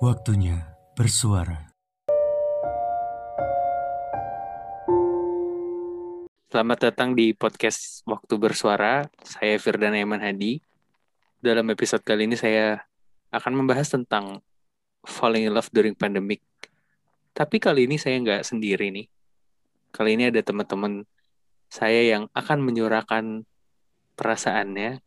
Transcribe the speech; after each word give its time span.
Waktunya 0.00 0.56
bersuara. 0.96 1.76
Selamat 6.48 6.88
datang 6.88 7.12
di 7.12 7.36
podcast 7.36 8.00
Waktu 8.08 8.40
Bersuara. 8.40 9.04
Saya 9.20 9.60
Firdan 9.60 9.92
Eman 9.92 10.24
Hadi. 10.24 10.64
Dalam 11.44 11.68
episode 11.68 12.00
kali 12.00 12.24
ini 12.24 12.32
saya 12.32 12.80
akan 13.28 13.60
membahas 13.60 13.92
tentang 13.92 14.40
falling 15.04 15.44
in 15.44 15.52
love 15.52 15.68
during 15.68 15.92
pandemic. 15.92 16.40
Tapi 17.36 17.60
kali 17.60 17.84
ini 17.84 18.00
saya 18.00 18.16
nggak 18.24 18.40
sendiri 18.40 18.88
nih. 18.88 19.04
Kali 19.92 20.16
ini 20.16 20.32
ada 20.32 20.40
teman-teman 20.40 21.04
saya 21.68 22.16
yang 22.16 22.24
akan 22.32 22.64
menyuarakan 22.64 23.44
perasaannya, 24.16 25.04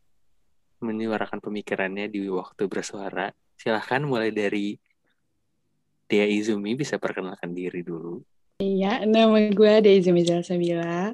menyuarakan 0.78 1.42
pemikirannya 1.42 2.06
di 2.06 2.30
waktu 2.30 2.70
bersuara. 2.70 3.34
Silahkan 3.54 4.02
mulai 4.04 4.34
dari 4.34 4.76
Dea 6.04 6.28
Izumi 6.28 6.76
bisa 6.76 7.00
perkenalkan 7.00 7.56
diri 7.56 7.80
dulu. 7.80 8.20
Iya, 8.62 9.02
nama 9.08 9.50
gue 9.50 9.72
Izumi 9.82 10.22
Salsabila. 10.22 11.10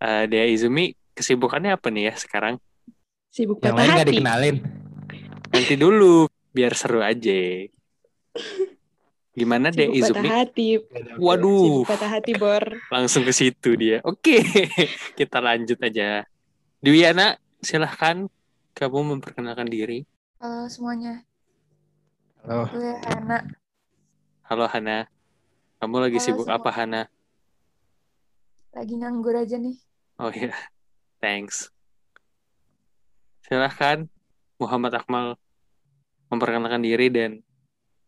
Uh, 0.00 0.24
Dea 0.24 0.48
Izumi, 0.48 0.96
kesibukannya 1.12 1.76
apa 1.76 1.92
nih 1.92 2.08
ya 2.08 2.14
sekarang? 2.16 2.56
Sibuk 3.28 3.60
Yang 3.60 3.76
patah 3.76 3.84
lain 3.84 3.98
gak 4.00 4.08
dikenalin. 4.08 4.56
Nanti 5.52 5.74
dulu, 5.76 6.26
biar 6.56 6.72
seru 6.72 7.04
aja. 7.04 7.68
Gimana 9.36 9.68
Dea 9.68 9.92
Sibuk 9.92 10.00
patah 10.00 10.00
Izumi? 10.00 10.28
hati. 10.32 10.68
Waduh, 11.20 11.84
Sibuk 11.84 11.88
patah 11.92 12.10
hati, 12.10 12.32
Bor. 12.40 12.64
langsung 12.88 13.22
ke 13.28 13.32
situ 13.36 13.76
dia. 13.76 14.00
Oke, 14.00 14.40
kita 15.18 15.44
lanjut 15.44 15.76
aja. 15.84 16.24
Dwiana, 16.80 17.36
silahkan 17.60 18.24
kamu 18.72 19.18
memperkenalkan 19.18 19.68
diri. 19.68 20.08
Halo 20.40 20.72
semuanya, 20.72 21.20
Halo. 22.40 22.64
gue 22.72 22.94
Hana. 23.04 23.38
Halo 24.48 24.64
Hana, 24.64 25.04
kamu 25.76 25.96
lagi 26.08 26.18
Halo 26.18 26.24
sibuk 26.24 26.46
semua. 26.48 26.56
apa 26.56 26.70
Hana? 26.72 27.02
Lagi 28.72 28.94
nganggur 28.96 29.36
aja 29.36 29.60
nih. 29.60 29.76
Oh 30.16 30.32
iya, 30.32 30.56
thanks. 31.20 31.68
Silahkan 33.44 34.08
Muhammad 34.56 34.96
Akmal 34.96 35.36
memperkenalkan 36.32 36.80
diri 36.80 37.12
dan 37.12 37.44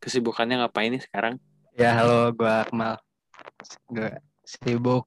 kesibukannya 0.00 0.64
ngapain 0.64 0.96
nih 0.96 1.02
sekarang? 1.04 1.36
Ya 1.76 1.92
halo, 1.92 2.32
gua 2.32 2.64
Akmal. 2.64 2.96
Gue 3.92 4.16
sibuk, 4.48 5.04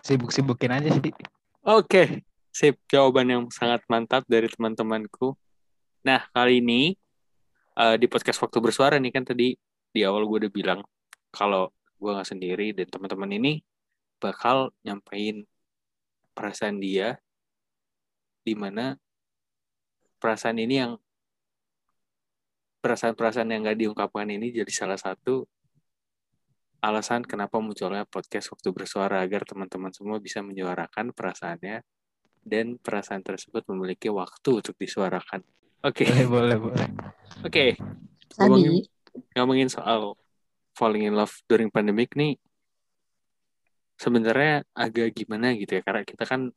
sibuk-sibukin 0.00 0.72
aja 0.72 0.88
sih. 0.88 1.12
Oke, 1.64 2.24
sip. 2.48 2.80
Jawaban 2.88 3.28
yang 3.28 3.42
sangat 3.52 3.84
mantap 3.92 4.24
dari 4.24 4.48
teman-temanku. 4.48 5.36
Nah, 6.00 6.24
kali 6.32 6.64
ini 6.64 6.96
eh, 7.78 7.96
di 7.98 8.06
podcast 8.06 8.42
Waktu 8.42 8.58
Bersuara 8.62 8.96
nih 8.98 9.12
kan 9.14 9.24
tadi 9.26 9.54
di 9.94 10.00
awal 10.02 10.26
gue 10.26 10.46
udah 10.46 10.52
bilang 10.52 10.80
kalau 11.30 11.70
gue 11.98 12.10
nggak 12.10 12.28
sendiri 12.28 12.74
dan 12.74 12.86
teman-teman 12.90 13.30
ini 13.34 13.52
bakal 14.18 14.74
nyampein 14.82 15.46
perasaan 16.34 16.82
dia 16.82 17.18
di 18.44 18.52
mana 18.58 18.98
perasaan 20.18 20.58
ini 20.58 20.74
yang 20.82 20.92
perasaan-perasaan 22.84 23.48
yang 23.48 23.64
nggak 23.64 23.78
diungkapkan 23.80 24.28
ini 24.28 24.52
jadi 24.52 24.72
salah 24.74 25.00
satu 25.00 25.48
alasan 26.84 27.24
kenapa 27.24 27.56
munculnya 27.56 28.04
podcast 28.04 28.52
waktu 28.52 28.68
bersuara 28.76 29.24
agar 29.24 29.48
teman-teman 29.48 29.88
semua 29.88 30.20
bisa 30.20 30.44
menyuarakan 30.44 31.16
perasaannya 31.16 31.80
dan 32.44 32.76
perasaan 32.76 33.24
tersebut 33.24 33.64
memiliki 33.72 34.12
waktu 34.12 34.60
untuk 34.60 34.76
disuarakan. 34.76 35.40
Oke, 35.80 36.04
Boleh, 36.04 36.28
boleh, 36.28 36.56
boleh. 36.60 36.88
Oke. 37.44 37.66
Tadi. 37.76 38.40
Ngomongin, 38.40 38.72
ngomongin 39.36 39.68
soal 39.70 40.16
falling 40.74 41.06
in 41.06 41.14
love 41.14 41.32
during 41.46 41.70
pandemic 41.70 42.16
nih, 42.18 42.34
sebenarnya 44.00 44.66
agak 44.74 45.14
gimana 45.14 45.54
gitu 45.54 45.78
ya, 45.78 45.82
karena 45.86 46.02
kita 46.02 46.26
kan 46.26 46.50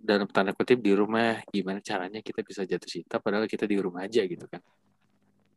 dalam 0.00 0.24
tanda 0.32 0.56
kutip 0.56 0.80
di 0.80 0.96
rumah, 0.96 1.44
gimana 1.52 1.84
caranya 1.84 2.24
kita 2.24 2.40
bisa 2.40 2.64
jatuh 2.64 2.88
cinta 2.88 3.20
padahal 3.20 3.44
kita 3.44 3.68
di 3.68 3.76
rumah 3.76 4.08
aja 4.08 4.24
gitu 4.24 4.48
kan. 4.48 4.64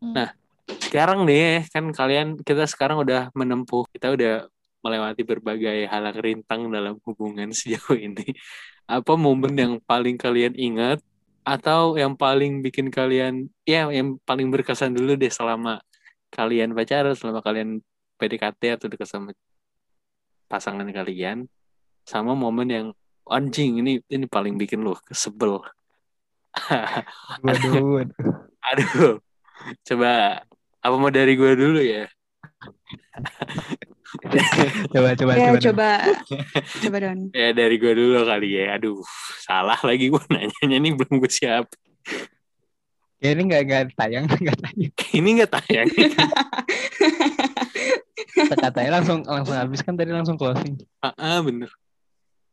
Hmm. 0.04 0.12
Nah, 0.12 0.30
sekarang 0.68 1.24
nih 1.24 1.64
kan 1.72 1.88
kalian 1.96 2.28
kita 2.44 2.68
sekarang 2.68 3.00
udah 3.00 3.32
menempuh, 3.32 3.88
kita 3.96 4.12
udah 4.12 4.52
melewati 4.84 5.24
berbagai 5.24 5.88
halang 5.88 6.20
rintang 6.20 6.68
dalam 6.68 7.00
hubungan 7.08 7.50
sejauh 7.58 7.96
ini. 7.96 8.36
Apa 8.84 9.16
momen 9.16 9.56
yang 9.56 9.74
paling 9.80 10.20
kalian 10.20 10.60
ingat 10.60 11.00
atau 11.44 12.00
yang 12.00 12.16
paling 12.16 12.64
bikin 12.64 12.88
kalian 12.88 13.52
ya 13.68 13.88
yang 13.92 14.20
paling 14.24 14.48
berkesan 14.50 14.96
dulu 14.96 15.20
deh 15.20 15.30
selama 15.30 15.84
kalian 16.34 16.74
pacaran, 16.74 17.14
selama 17.14 17.44
kalian 17.44 17.84
PDKT 18.18 18.80
atau 18.80 18.88
dekat 18.90 19.08
sama 19.08 19.36
pasangan 20.48 20.88
kalian 20.90 21.46
sama 22.04 22.34
momen 22.36 22.68
yang 22.68 22.88
anjing 23.28 23.80
ini 23.80 24.04
ini 24.12 24.26
paling 24.28 24.56
bikin 24.60 24.84
lo 24.84 25.00
sebel. 25.12 25.60
Waduh. 27.44 28.08
Aduh. 28.72 29.20
Coba 29.88 30.44
apa 30.84 30.96
mau 31.00 31.12
dari 31.12 31.40
gue 31.40 31.52
dulu 31.56 31.80
ya? 31.80 32.08
Coba, 34.94 35.18
coba, 35.18 35.34
Ya, 35.34 35.58
coba. 35.58 35.60
coba. 35.60 35.90
Coba, 36.86 36.98
Don. 37.02 37.34
Ya 37.34 37.50
dari 37.50 37.82
gue 37.82 37.98
dulu 37.98 38.30
kali 38.30 38.62
ya. 38.62 38.78
Aduh, 38.78 39.02
salah 39.42 39.82
lagi 39.82 40.14
gue 40.14 40.22
nanyanya 40.30 40.78
nih 40.78 40.94
belum 40.94 41.18
gue 41.18 41.32
siap. 41.34 41.66
Ya, 43.18 43.34
ini 43.34 43.50
nggak 43.50 43.62
nggak 43.66 43.84
tayang, 43.98 44.30
nggak 44.44 44.58
tayang. 44.62 44.94
Ini 44.94 45.30
nggak 45.42 45.52
tayang. 45.58 45.88
Katanya 48.54 49.02
langsung 49.02 49.26
langsung 49.26 49.58
habis 49.58 49.82
kan 49.82 49.98
tadi 49.98 50.14
langsung 50.14 50.38
closing. 50.38 50.78
Ah, 51.02 51.16
ah, 51.18 51.40
bener. 51.42 51.74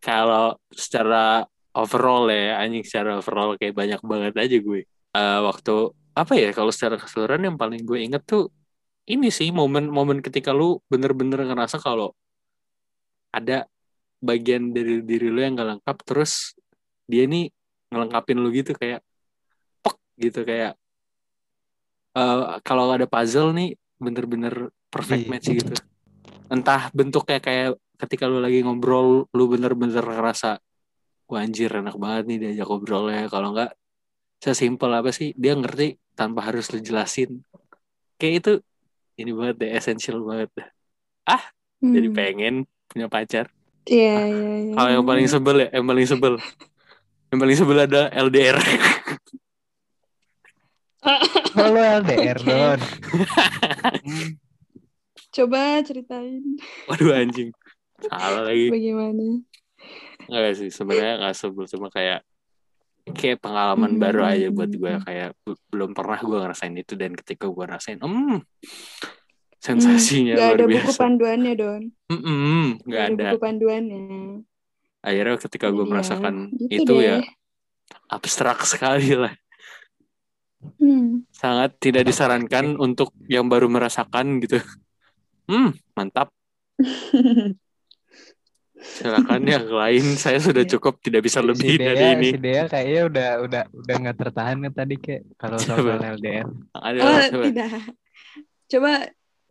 Kalau 0.00 0.56
secara 0.72 1.44
overall 1.76 2.24
ya, 2.32 2.64
anjing 2.64 2.88
secara 2.88 3.20
overall 3.20 3.52
kayak 3.60 3.76
banyak 3.76 4.00
banget 4.00 4.32
aja 4.38 4.56
gue. 4.56 4.80
Eh, 4.88 5.40
waktu 5.44 5.92
apa 6.16 6.32
ya? 6.40 6.56
Kalau 6.56 6.72
secara 6.72 6.96
keseluruhan 6.96 7.52
yang 7.52 7.56
paling 7.60 7.84
gue 7.84 8.00
inget 8.00 8.24
tuh 8.24 8.48
ini 9.10 9.28
sih 9.34 9.50
momen-momen 9.50 10.22
ketika 10.22 10.54
lu 10.54 10.78
bener-bener 10.86 11.42
ngerasa 11.42 11.82
kalau 11.82 12.14
ada 13.34 13.66
bagian 14.22 14.70
dari 14.70 15.02
diri 15.02 15.26
lu 15.32 15.42
yang 15.42 15.58
gak 15.58 15.68
lengkap, 15.78 15.96
terus 16.06 16.54
dia 17.10 17.26
nih 17.26 17.50
ngelengkapin 17.90 18.38
lu 18.38 18.54
gitu 18.54 18.70
kayak 18.78 19.02
pek 19.82 19.96
gitu 20.20 20.40
kayak 20.46 20.78
eh 22.14 22.42
kalau 22.62 22.90
ada 22.90 23.06
puzzle 23.06 23.50
nih 23.54 23.74
bener-bener 23.98 24.70
perfect 24.90 25.26
Iya. 25.26 25.30
match 25.30 25.46
gitu. 25.50 25.74
Entah 26.50 26.90
bentuknya 26.90 27.38
kayak 27.38 27.78
ketika 28.00 28.26
lu 28.26 28.42
lagi 28.42 28.62
ngobrol 28.62 29.26
lu 29.30 29.44
bener-bener 29.46 30.02
ngerasa 30.02 30.58
wah 31.30 31.40
anjir 31.44 31.70
enak 31.70 31.94
banget 31.94 32.24
nih 32.26 32.38
diajak 32.42 32.66
ngobrolnya 32.66 33.30
kalau 33.30 33.54
enggak 33.54 33.70
sesimpel 34.42 34.90
apa 34.90 35.12
sih 35.14 35.36
dia 35.36 35.54
ngerti 35.54 36.00
tanpa 36.16 36.48
harus 36.48 36.66
lu 36.72 36.80
jelasin 36.80 37.44
kayak 38.18 38.34
itu 38.42 38.52
ini 39.20 39.30
banget 39.30 39.56
deh 39.60 39.70
essential 39.70 40.24
banget 40.24 40.48
dah. 40.56 40.68
jadi 41.80 42.08
Hmm. 42.08 42.16
pengen 42.16 42.54
punya 42.86 43.06
pacar 43.06 43.46
Iya, 43.84 44.16
iya, 44.28 44.52
iya. 44.68 44.74
kalau 44.76 44.90
yang 44.92 45.04
paling 45.04 45.26
sebel 45.26 45.56
ya 45.56 45.68
yang 45.72 45.86
paling 45.86 46.04
sebel 46.04 46.34
yang 47.28 47.38
paling 47.38 47.56
sebel 47.56 47.78
ada 47.80 48.02
LDR 48.12 48.58
Halo 51.50 51.80
LDR. 52.04 52.36
Don. 52.44 52.80
Coba 55.30 55.80
ceritain 55.80 56.42
waduh 56.84 57.16
anjing 57.16 57.48
salah 58.04 58.44
lagi 58.44 58.68
bagaimana. 58.68 59.40
Enggak 60.28 60.54
sih 60.58 60.68
sebenarnya 60.68 61.24
nggak 61.24 61.36
sebel 61.36 61.64
cuma 61.64 61.88
kayak 61.88 62.20
kayak 63.10 63.38
pengalaman 63.42 63.96
Hmm. 63.96 64.02
baru 64.02 64.20
aja 64.26 64.46
buat 64.52 64.70
gue 64.70 64.92
kayak 65.06 65.28
be- 65.44 65.60
belum 65.72 65.90
pernah 65.96 66.18
gue 66.20 66.38
ngerasain 66.44 66.74
itu 66.76 66.94
dan 66.94 67.12
ketika 67.16 67.44
gue 67.48 67.64
rasain 67.66 67.98
hmm 68.00 68.38
sensasinya 69.60 70.34
Gak 70.40 70.46
luar 70.46 70.56
ada 70.56 70.66
buku 70.72 70.92
panduannya, 70.96 71.52
Don. 71.52 71.82
Mm-mm, 72.10 72.64
nggak 72.86 73.04
Gak 73.04 73.06
ada 73.12 73.24
buku 73.28 73.36
panduannya. 73.44 74.02
akhirnya 75.00 75.36
ketika 75.40 75.66
gue 75.72 75.84
Iya, 75.84 75.90
merasakan 75.92 76.34
gitu 76.60 76.74
itu 76.76 76.92
deh. 76.92 77.04
ya 77.08 77.16
abstrak 78.08 78.58
sekali 78.68 79.16
lah 79.16 79.32
Hmm. 80.80 81.24
sangat 81.32 81.76
tidak 81.80 82.04
disarankan 82.08 82.76
untuk 82.84 83.12
yang 83.28 83.48
baru 83.48 83.68
merasakan 83.72 84.40
gitu 84.44 84.60
hmm 85.48 85.72
mantap 85.96 86.28
silakan 88.80 89.42
yang 89.44 89.68
lain 89.84 90.04
saya 90.16 90.40
sudah 90.40 90.64
cukup 90.64 90.98
tidak 91.04 91.28
bisa 91.28 91.44
lebih 91.44 91.76
si 91.76 91.80
dari 91.80 91.96
Dea, 92.00 92.12
ini 92.16 92.28
si 92.32 92.38
Dea 92.40 92.64
kayaknya 92.66 93.02
udah 93.06 93.28
udah 93.44 93.62
udah 93.70 93.94
nggak 94.00 94.16
tertahan 94.16 94.56
kan 94.64 94.72
tadi 94.72 94.94
kayak 94.96 95.22
kalau 95.36 95.58
soal. 95.60 96.00
LDR. 96.00 96.48
ada 96.72 96.98
Oh, 96.98 97.20
coba. 97.28 97.44
tidak. 97.46 97.70
Coba 98.70 98.92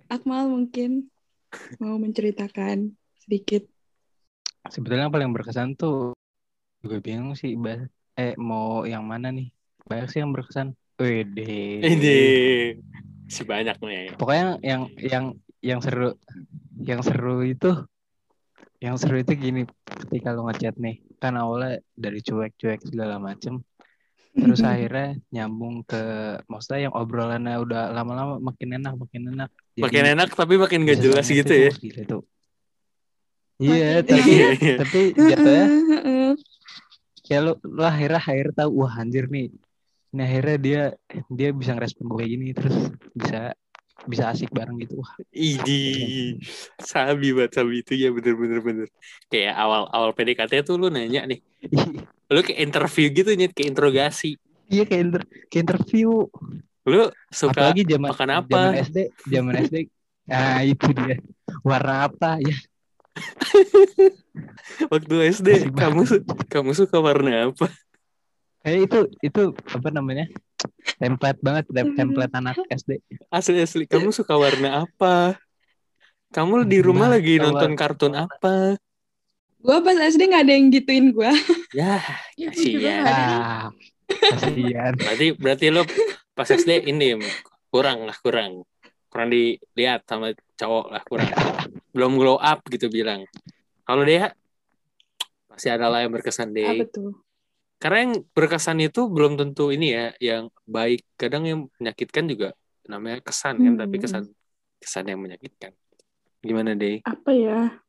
Akmal 0.10 0.50
mungkin 0.50 1.14
mau 1.78 1.96
menceritakan 2.02 2.94
sedikit. 3.22 3.66
Sebetulnya 4.70 5.08
yang 5.08 5.14
paling 5.14 5.32
berkesan 5.34 5.78
tuh 5.78 6.18
gue 6.82 7.00
bingung 7.04 7.36
sih 7.36 7.60
bah 7.60 7.80
eh 8.16 8.34
mau 8.40 8.88
yang 8.88 9.04
mana 9.04 9.32
nih 9.36 9.52
banyak 9.88 10.08
sih 10.10 10.20
yang 10.24 10.34
berkesan 10.34 10.74
Wede. 11.00 11.80
Ini 11.80 12.20
Si 13.30 13.46
banyak 13.46 13.78
nih. 13.80 14.18
Pokoknya 14.18 14.58
yang 14.66 14.90
yang 14.98 15.26
yang 15.62 15.80
seru 15.80 16.18
yang 16.82 17.06
seru 17.06 17.46
itu 17.46 17.72
yang 18.80 18.96
seru 18.96 19.20
itu 19.20 19.36
gini 19.36 19.68
ketika 20.08 20.32
lu 20.32 20.48
ngechat 20.48 20.76
nih 20.80 21.04
kan 21.20 21.36
awalnya 21.36 21.84
dari 22.00 22.24
cuek-cuek 22.24 22.80
segala 22.88 23.20
macem 23.20 23.60
terus 24.32 24.64
akhirnya 24.72 25.20
nyambung 25.36 25.84
ke 25.84 26.00
maksudnya 26.48 26.88
yang 26.88 26.94
obrolannya 26.96 27.60
udah 27.60 27.92
lama-lama 27.92 28.40
makin 28.40 28.80
enak 28.80 28.96
makin 28.96 29.36
enak 29.36 29.52
Jadi 29.76 29.84
Makin 29.84 30.06
enak 30.16 30.30
tapi 30.36 30.54
makin 30.56 30.80
gak 30.88 31.00
bisa 31.00 31.04
jelas 31.04 31.26
gitu 31.28 31.44
itu, 31.44 31.56
ya. 31.60 31.72
gila 31.76 32.04
tuh 32.08 32.22
iya 33.60 33.90
Makin 34.00 34.08
tapi 34.08 34.32
Iya, 34.32 34.48
iya. 34.56 34.76
tapi 34.80 35.02
jatuhnya 35.30 35.68
kayak 37.30 37.42
lu, 37.46 37.54
lu 37.62 37.84
akhirnya 37.86 38.20
akhirnya 38.24 38.54
tahu 38.66 38.72
wah 38.82 38.94
anjir 38.96 39.28
nih 39.28 39.52
ini 40.10 40.22
akhirnya 40.26 40.58
dia 40.58 40.82
dia 41.30 41.50
bisa 41.54 41.78
ngerespon 41.78 42.10
gue 42.10 42.18
kayak 42.18 42.32
gini 42.34 42.48
terus 42.58 42.76
bisa 43.14 43.54
bisa 44.08 44.32
asik 44.32 44.54
bareng 44.54 44.80
gitu. 44.80 45.02
Wah 45.02 45.12
Idi, 45.34 46.38
sabi 46.80 47.36
banget 47.36 47.52
sabi 47.60 47.84
itu. 47.84 47.94
Ya 47.98 48.10
bener-bener 48.14 48.60
bener. 48.64 48.88
Kayak 49.28 49.56
awal 49.60 49.90
awal 49.92 50.12
PDKT 50.16 50.64
tuh 50.64 50.80
lu 50.80 50.88
nanya 50.88 51.26
nih, 51.28 51.40
lu 52.34 52.40
kayak 52.46 52.60
interview 52.60 53.06
gitu 53.12 53.30
nyet 53.36 53.52
kayak 53.52 53.76
interogasi. 53.76 54.40
iya 54.70 54.86
kayak 54.86 55.02
inter 55.02 55.22
kayak 55.50 55.64
interview. 55.66 56.30
Lu 56.86 57.10
suka 57.34 57.74
apalagi 57.74 57.84
zaman 57.90 58.08
makan 58.14 58.30
apa? 58.30 58.50
zaman 58.50 58.74
SD 58.86 58.98
zaman 59.28 59.54
SD 59.66 59.76
nah 60.30 60.62
itu 60.78 60.88
dia. 60.94 61.18
Warna 61.66 62.06
apa? 62.06 62.38
Ya 62.38 62.56
waktu 64.94 65.16
SD 65.34 65.74
kamu 65.74 66.06
kamu 66.48 66.72
suka 66.78 66.98
warna 67.02 67.52
apa? 67.52 67.68
kayak 68.64 68.80
itu 68.92 69.00
itu 69.24 69.42
apa 69.72 69.90
namanya 69.90 70.28
template 70.96 71.40
banget 71.40 71.64
tem- 71.68 71.94
template 71.94 72.34
anak 72.34 72.56
SD 72.68 73.00
Asli 73.30 73.60
asli 73.60 73.84
kamu 73.86 74.12
suka 74.12 74.36
warna 74.36 74.84
apa? 74.84 75.40
Kamu 76.30 76.62
di 76.64 76.78
rumah 76.80 77.10
Bah, 77.10 77.18
lagi 77.18 77.36
kalau- 77.36 77.58
nonton 77.58 77.72
kartun 77.74 78.14
apa? 78.14 78.78
Gue 79.60 79.78
pas 79.82 79.98
SD 79.98 80.30
nggak 80.30 80.44
ada 80.46 80.54
yang 80.54 80.68
gituin 80.70 81.12
gue. 81.12 81.32
Ya, 81.76 82.00
Iya, 82.34 82.48
kasihan. 82.50 83.04
ah 83.04 83.66
kasihan 84.08 84.94
Berarti 84.96 85.28
berarti 85.36 85.66
lu 85.68 85.84
pas 86.32 86.48
SD 86.48 86.86
ini 86.86 87.20
kurang 87.68 88.08
lah 88.08 88.16
kurang. 88.18 88.64
Kurang 89.10 89.30
dilihat 89.30 90.06
sama 90.06 90.32
cowok 90.56 90.86
lah 90.90 91.04
kurang. 91.04 91.32
Belum 91.92 92.16
glow 92.16 92.38
up 92.38 92.62
gitu 92.68 92.88
bilang. 92.88 93.26
Kalau 93.84 94.02
dia 94.02 94.32
pasti 95.46 95.68
ada 95.68 95.90
lah 95.90 96.06
yang 96.06 96.14
berkesan 96.14 96.54
deh. 96.54 96.64
Apa 96.64 96.86
tuh? 96.88 97.12
Karena 97.80 97.98
yang 98.04 98.14
berkesan 98.36 98.84
itu 98.84 99.08
belum 99.08 99.40
tentu 99.40 99.72
ini 99.72 99.96
ya 99.96 100.12
yang 100.20 100.52
baik. 100.68 101.08
Kadang 101.16 101.48
yang 101.48 101.60
menyakitkan 101.80 102.28
juga 102.28 102.52
namanya 102.86 103.24
kesan 103.24 103.56
kan, 103.56 103.74
Hmm. 103.76 103.82
tapi 103.82 103.96
kesan 103.98 104.24
kesan 104.78 105.06
yang 105.08 105.20
menyakitkan. 105.24 105.72
Gimana 106.44 106.76
deh? 106.76 107.00
Apa 107.08 107.32
ya? 107.32 107.80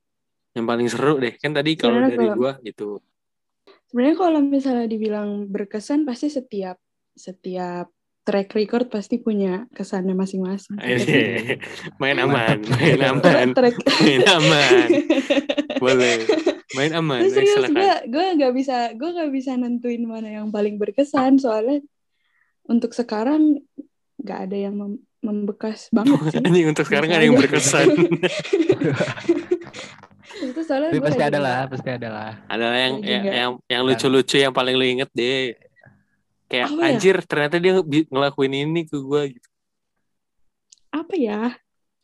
Yang 0.54 0.66
paling 0.66 0.88
seru 0.90 1.14
deh. 1.18 1.34
Kan 1.38 1.54
tadi 1.54 1.74
kalau 1.74 1.98
Gimana 1.98 2.10
dari 2.10 2.26
kalau- 2.26 2.38
gua 2.38 2.52
gitu. 2.62 2.88
Sebenarnya 3.90 4.16
kalau 4.16 4.40
misalnya 4.40 4.86
dibilang 4.86 5.50
berkesan 5.50 6.06
pasti 6.06 6.30
setiap 6.30 6.78
setiap 7.10 7.90
track 8.22 8.54
record 8.54 8.86
pasti 8.86 9.18
punya 9.18 9.66
kesannya 9.74 10.14
masing-masing. 10.14 10.78
Eh, 10.78 11.58
main 11.98 12.14
aman, 12.14 12.62
main 12.78 13.00
aman, 13.02 13.48
main 13.98 14.22
aman. 14.22 14.86
Boleh. 15.82 16.22
Main 16.70 16.92
aman, 16.94 17.26
Terus 17.26 17.34
serius 17.34 17.66
gue 17.66 17.94
gue 18.14 18.26
nggak 18.38 18.52
bisa 18.54 18.94
gue 18.94 19.10
nggak 19.10 19.30
bisa 19.34 19.58
nentuin 19.58 20.06
mana 20.06 20.30
yang 20.30 20.54
paling 20.54 20.78
berkesan 20.78 21.42
soalnya 21.42 21.82
untuk 22.70 22.94
sekarang 22.94 23.58
nggak 24.22 24.38
ada 24.46 24.56
yang 24.70 24.74
mem- 24.78 25.02
membekas 25.18 25.90
banget 25.90 26.30
sih. 26.30 26.38
Ini 26.48 26.70
untuk 26.70 26.86
sekarang 26.86 27.10
ada 27.10 27.24
yang 27.26 27.34
berkesan. 27.34 27.90
itu 30.40 30.60
soalnya 30.64 30.88
tapi 30.94 30.98
gue 31.02 31.08
pasti 31.10 31.24
ada 31.26 31.38
lah 31.42 31.60
pasti 31.68 31.90
ada 31.92 32.08
lah 32.08 32.32
ada 32.48 32.64
yang 32.72 32.94
yang 33.04 33.24
yang, 33.28 33.50
yang 33.68 33.82
lucu-lucu 33.84 34.40
yang 34.40 34.54
paling 34.54 34.78
lu 34.78 34.86
inget 34.86 35.10
deh. 35.10 35.58
Kayak 36.50 36.66
Apa 36.70 36.82
ya? 36.82 36.86
anjir 36.90 37.16
ternyata 37.26 37.56
dia 37.62 37.72
ngelakuin 38.10 38.54
ini 38.66 38.82
ke 38.86 38.98
gua 38.98 39.26
gitu. 39.26 39.48
apa 40.90 41.14
ya? 41.14 41.54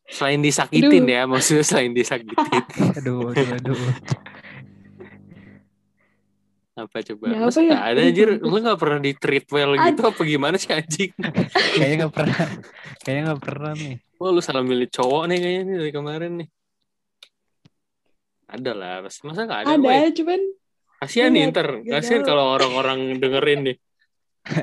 Selain 0.07 0.39
disakitin 0.39 1.03
Aduh. 1.03 1.15
ya, 1.19 1.23
maksudnya 1.27 1.65
selain 1.67 1.91
disakitin. 1.91 2.63
aduh 2.95 3.35
aduh 3.35 3.49
aduh 3.59 3.79
apa 6.77 7.01
coba? 7.01 7.25
Ya, 7.33 7.39
apa 7.49 7.61
ya? 7.65 7.77
ada 7.81 8.01
Aduh, 8.05 8.09
anjir, 8.13 8.29
lu 8.37 8.57
gak 8.61 8.77
pernah 8.77 9.01
di 9.01 9.13
treat 9.17 9.49
well 9.49 9.73
gitu 9.81 10.03
apa 10.13 10.21
gimana 10.29 10.57
sih 10.61 10.77
anjing? 10.77 11.11
kayaknya 11.73 11.95
nggak 12.05 12.15
pernah 12.15 12.45
kayaknya 13.01 13.23
nggak 13.33 13.43
pernah 13.43 13.73
nih 13.73 13.97
Wah 14.17 14.31
lu 14.33 14.41
salah 14.41 14.65
milih 14.65 14.89
cowok 14.89 15.23
nih 15.29 15.39
kayaknya 15.41 15.63
nih 15.65 15.77
dari 15.77 15.93
kemarin 15.93 16.33
nih. 16.41 16.49
Ada 18.47 18.73
lah, 18.73 18.95
pasti 19.05 19.21
masa 19.29 19.45
gak 19.45 19.61
ada? 19.67 19.75
Ada, 19.77 19.85
Woy? 19.85 20.09
cuman 20.17 20.41
Kasihan 20.97 21.29
nih 21.29 21.53
ntar, 21.53 21.69
kasihan 21.85 22.25
kalau 22.25 22.57
orang-orang 22.57 23.21
dengerin 23.21 23.61
nih. 23.69 23.77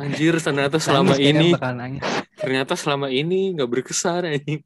Anjir, 0.01 0.33
ternyata 0.42 0.81
selama 0.81 1.13
ini, 1.21 1.54
ternyata 2.42 2.74
selama 2.74 3.13
ini 3.13 3.54
nggak 3.54 3.69
berkesan 3.69 4.25
anjing. 4.25 4.63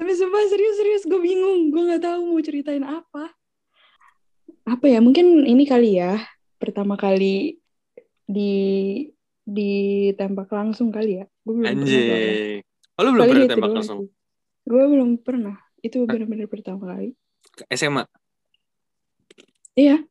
tapi 0.00 0.16
sumpah 0.16 0.44
serius-serius 0.48 1.04
gue 1.08 1.20
bingung, 1.20 1.72
gue 1.72 1.82
nggak 1.92 2.04
tahu 2.04 2.20
mau 2.32 2.40
ceritain 2.40 2.84
apa. 2.84 3.36
Apa 4.70 4.86
ya? 4.86 5.02
Mungkin 5.02 5.50
ini 5.50 5.66
kali 5.66 5.98
ya 5.98 6.22
pertama 6.62 6.94
kali 6.94 7.58
di 8.30 8.52
ditembak 9.42 10.46
langsung 10.54 10.94
kali 10.94 11.18
ya. 11.18 11.24
Gue 11.42 11.54
belum 11.58 11.66
pernah 11.66 11.86
soalnya. 11.90 12.14
Anjing. 12.14 12.60
Oh, 12.94 13.02
lu 13.02 13.10
belum 13.10 13.24
pernah 13.26 13.42
itu 13.42 13.50
tembak 13.50 13.72
langsung? 13.74 13.98
Gue 14.62 14.84
belum 14.86 15.10
pernah. 15.18 15.56
Itu 15.82 16.06
benar-benar 16.06 16.46
pertama 16.46 16.94
kali. 16.94 17.18
SMA? 17.74 18.06
Iya. 19.74 20.04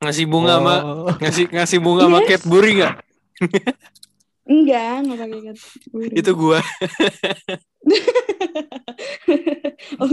Ngasih 0.00 0.24
bunga 0.24 0.56
sama 0.56 0.74
Oh. 0.80 1.12
ngasih 1.20 1.44
ngasih 1.52 1.78
bunga 1.82 2.08
sama 2.08 2.18
Yes. 2.24 2.28
Cadbury 2.40 2.70
nggak? 2.80 2.94
Enggak, 4.50 5.06
enggak 5.06 5.18
pakai 5.22 5.40
kata. 5.46 5.66
Itu 6.10 6.30
gua. 6.34 6.58
oh, 10.02 10.10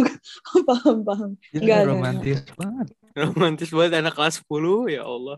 oh, 0.53 0.61
paham, 0.61 0.97
paham. 1.01 1.31
Itu 1.49 1.65
Nggak, 1.65 1.79
nggak, 1.81 1.89
romantis 1.89 2.39
banget 2.53 2.87
Romantis 3.17 3.69
banget 3.73 3.93
anak 3.97 4.13
kelas 4.13 4.45
10 4.45 4.93
ya 4.93 5.01
Allah. 5.09 5.37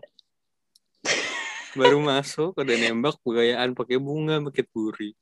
Baru 1.80 2.04
masuk 2.04 2.52
udah 2.60 2.76
nembak 2.76 3.16
pegayaan 3.24 3.72
pakai 3.72 3.96
bunga 3.96 4.36
sama 4.36 4.52
Cadbury. 4.52 5.16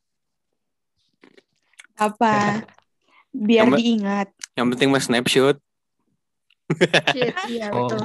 Apa? 1.94 2.66
Biar 3.30 3.70
Yang- 3.70 3.78
diingat. 3.78 4.28
Yang 4.58 4.66
penting 4.74 4.88
mah 4.90 5.02
snapshot. 5.06 5.56
Shit, 7.14 7.32
iya 7.48 7.72
oh 7.72 7.88
betul. 7.88 8.04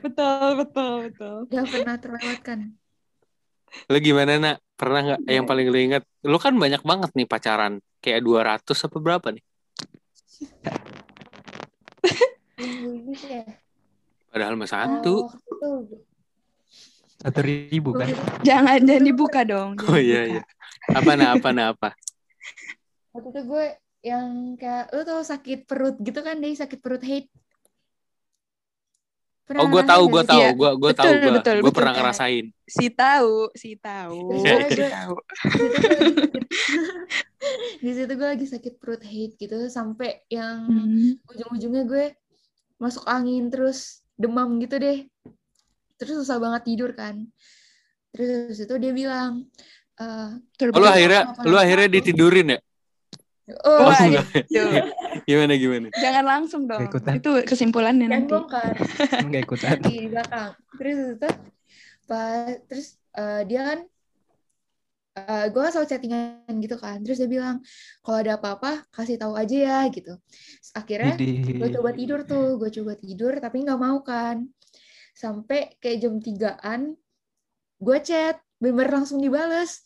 Betul, 0.00 0.48
betul, 0.64 0.92
betul. 1.10 1.36
Gak 1.50 1.66
pernah 1.68 1.96
terlewatkan. 2.00 2.58
Lu 3.90 3.98
gimana 3.98 4.32
nak? 4.38 4.56
Pernah 4.76 5.00
nggak 5.06 5.20
yang 5.30 5.46
paling 5.46 5.66
lu 5.70 5.78
ingat? 5.78 6.02
Lu 6.26 6.36
kan 6.42 6.54
banyak 6.56 6.82
banget 6.82 7.10
nih 7.14 7.26
pacaran. 7.28 7.78
Kayak 8.02 8.20
200 8.26 8.86
apa 8.88 8.98
berapa 8.98 9.28
nih? 9.30 9.44
Padahal 14.32 14.54
mah 14.56 14.70
satu. 14.70 15.28
satu 17.22 17.38
ribu 17.46 17.94
kan 17.94 18.10
Jangan 18.48 18.82
jangan 18.82 19.04
dibuka 19.06 19.40
dong. 19.46 19.78
Oh 19.86 20.00
iya 20.00 20.26
iya. 20.26 20.42
Apa 20.90 21.14
nah 21.14 21.38
apa 21.38 21.54
nah 21.54 21.70
apa? 21.70 21.94
waktu 23.12 23.28
itu 23.28 23.42
gue 23.44 23.64
yang 24.02 24.58
kayak 24.58 24.90
lu 24.90 25.04
tau 25.06 25.22
sakit 25.22 25.68
perut 25.68 25.94
gitu 26.00 26.20
kan 26.24 26.40
deh 26.40 26.56
sakit 26.56 26.80
perut 26.82 27.04
hate 27.04 27.30
Oh 29.52 29.66
gue 29.68 29.82
tahu 29.84 30.02
gue 30.08 30.22
tahu 30.24 30.44
gue 30.54 30.70
gue 30.80 30.92
tahu 30.94 31.10
gue 31.12 31.30
gue 31.34 31.60
betul. 31.60 31.74
pernah 31.74 31.92
ngerasain. 31.92 32.46
Si 32.64 32.86
tahu, 32.88 33.50
si 33.52 33.74
tahu. 33.76 34.16
Iya, 34.38 34.54
si 34.70 34.82
tahu. 34.86 35.14
di 37.82 37.90
situ 37.90 38.12
gue 38.14 38.28
lagi 38.38 38.46
sakit 38.46 38.78
perut 38.78 39.02
hate 39.02 39.34
gitu 39.36 39.66
sampai 39.66 40.22
yang 40.30 40.62
Hmm. 40.70 41.18
ujung-ujungnya 41.26 41.82
gue 41.84 42.04
masuk 42.78 43.02
angin 43.06 43.50
terus 43.50 44.06
demam 44.14 44.58
gitu 44.62 44.78
deh 44.78 45.06
terus 45.98 46.22
susah 46.22 46.38
banget 46.38 46.62
tidur 46.66 46.90
kan 46.94 47.26
terus 48.14 48.58
itu 48.58 48.74
dia 48.78 48.92
bilang 48.94 49.46
eh 49.98 50.30
Oh, 50.72 50.78
lu 50.80 50.86
akhirnya 50.88 51.22
lu 51.44 51.56
akhirnya 51.58 51.88
ditidurin 51.90 52.46
ya? 52.56 52.58
Oh, 53.66 53.90
Wah, 53.90 54.00
enggak. 54.06 54.26
itu. 54.46 54.62
Gimana 55.28 55.52
gimana? 55.58 55.86
Jangan 55.94 56.24
langsung 56.24 56.62
dong. 56.70 56.82
Ikutan. 56.86 57.18
Itu 57.18 57.42
kesimpulannya 57.42 58.06
dan 58.06 58.26
nanti. 58.26 58.32
bongkar 58.32 58.74
nggak 59.28 59.42
ikutan 59.46 59.76
di 59.82 59.96
belakang 60.10 60.50
terus 60.78 60.98
itu 61.16 61.30
pas 62.06 62.52
terus 62.66 62.88
eh, 63.14 63.42
dia 63.46 63.60
kan 63.62 63.78
eh, 65.18 65.46
gue 65.52 65.64
selalu 65.70 65.88
chattingan 65.88 66.54
gitu 66.58 66.76
kan 66.78 66.98
terus 67.04 67.18
dia 67.22 67.30
bilang 67.30 67.56
kalau 68.02 68.18
ada 68.22 68.38
apa-apa 68.38 68.86
kasih 68.90 69.16
tahu 69.20 69.34
aja 69.38 69.56
ya 69.56 69.78
gitu 69.92 70.14
Terus 70.18 70.70
akhirnya 70.74 71.14
gue 71.58 71.68
coba 71.78 71.90
tidur 71.94 72.20
tuh 72.26 72.58
gue 72.58 72.70
coba 72.82 72.92
tidur 72.98 73.32
tapi 73.38 73.56
nggak 73.62 73.80
mau 73.80 73.98
kan 74.02 74.46
sampai 75.12 75.76
kayak 75.78 75.98
jam 76.02 76.16
tigaan 76.18 76.96
gue 77.82 77.98
chat 78.00 78.40
bener 78.62 78.88
langsung 78.88 79.20
dibales 79.20 79.84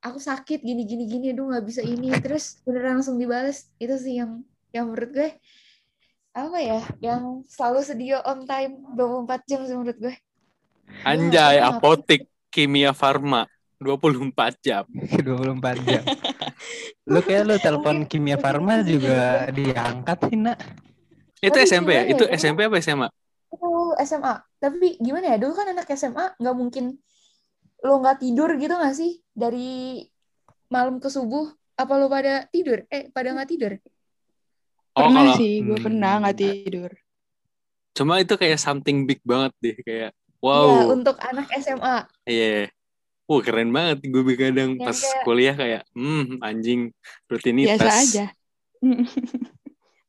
aku 0.00 0.18
sakit 0.18 0.64
gini 0.64 0.88
gini 0.88 1.04
gini 1.04 1.26
aduh 1.32 1.52
nggak 1.52 1.64
bisa 1.64 1.80
ini 1.84 2.12
terus 2.24 2.60
beneran 2.64 3.00
langsung 3.00 3.20
dibales 3.20 3.68
itu 3.76 3.94
sih 4.00 4.20
yang 4.20 4.40
yang 4.72 4.88
menurut 4.88 5.10
gue 5.12 5.30
apa 6.30 6.58
ya 6.62 6.80
yang 7.02 7.42
selalu 7.50 7.80
sedia 7.82 8.22
on 8.22 8.46
time 8.46 8.80
24 8.94 9.48
jam 9.48 9.60
sih 9.66 9.76
menurut 9.76 9.98
gue 9.98 10.14
Anjay, 11.06 11.62
Iya, 11.62 11.70
apotik 11.70 12.26
kimia 12.50 12.90
farma 12.90 13.46
24 13.80 14.58
jam. 14.60 14.84
24 15.26 15.86
jam. 15.86 16.02
lu 17.10 17.20
kayak 17.24 17.42
lu 17.46 17.56
telepon 17.56 18.04
kimia 18.04 18.36
farma 18.36 18.84
juga 18.84 19.48
diangkat 19.54 20.18
sih, 20.28 20.36
Nak. 20.36 20.58
Itu 21.40 21.56
Tapi 21.56 21.66
SMP 21.66 21.88
ya? 21.96 22.04
Itu 22.04 22.24
ya? 22.28 22.36
SMP 22.36 22.68
apa 22.68 22.76
SMA? 22.84 23.08
Oh, 23.56 23.96
SMA. 24.04 24.34
Tapi 24.60 25.00
gimana 25.00 25.34
ya? 25.34 25.36
Dulu 25.40 25.52
kan 25.56 25.72
anak 25.72 25.88
SMA 25.96 26.36
nggak 26.36 26.56
mungkin 26.58 27.00
lo 27.80 27.94
nggak 27.98 28.18
tidur 28.20 28.50
gitu 28.56 28.72
nggak 28.72 28.96
sih? 28.96 29.20
Dari 29.30 30.04
malam 30.68 30.98
ke 30.98 31.08
subuh. 31.08 31.48
Apa 31.74 31.96
lo 31.96 32.06
pada 32.06 32.44
tidur? 32.48 32.84
Eh, 32.88 33.08
pada 33.08 33.32
nggak 33.32 33.48
tidur? 33.48 33.72
Oh, 34.92 35.06
pernah 35.06 35.32
kalau 35.32 35.38
sih, 35.38 35.52
gue 35.62 35.76
Hmm. 35.78 35.86
pernah 35.86 36.12
nggak 36.20 36.36
tidur. 36.36 36.90
cuma 37.90 38.22
itu 38.22 38.38
kayak 38.38 38.56
something 38.56 39.02
big 39.02 39.18
banget 39.26 39.50
deh, 39.58 39.76
kayak 39.82 40.10
wow. 40.38 40.88
untuk 40.88 41.18
anak 41.20 41.50
SMA. 41.58 42.06
Iya. 42.22 42.70
Wah, 43.26 43.40
keren 43.42 43.70
banget. 43.70 43.98
Gue 44.06 44.22
kadang 44.34 44.78
Yang 44.78 44.86
pas 44.86 44.98
kayak- 44.98 45.24
kuliah 45.26 45.54
kayak, 45.54 45.82
hmm, 45.92 46.38
anjing 46.40 46.94
rutinitas. 47.26 47.76
Biasa 47.76 47.92
aja. 47.98 48.24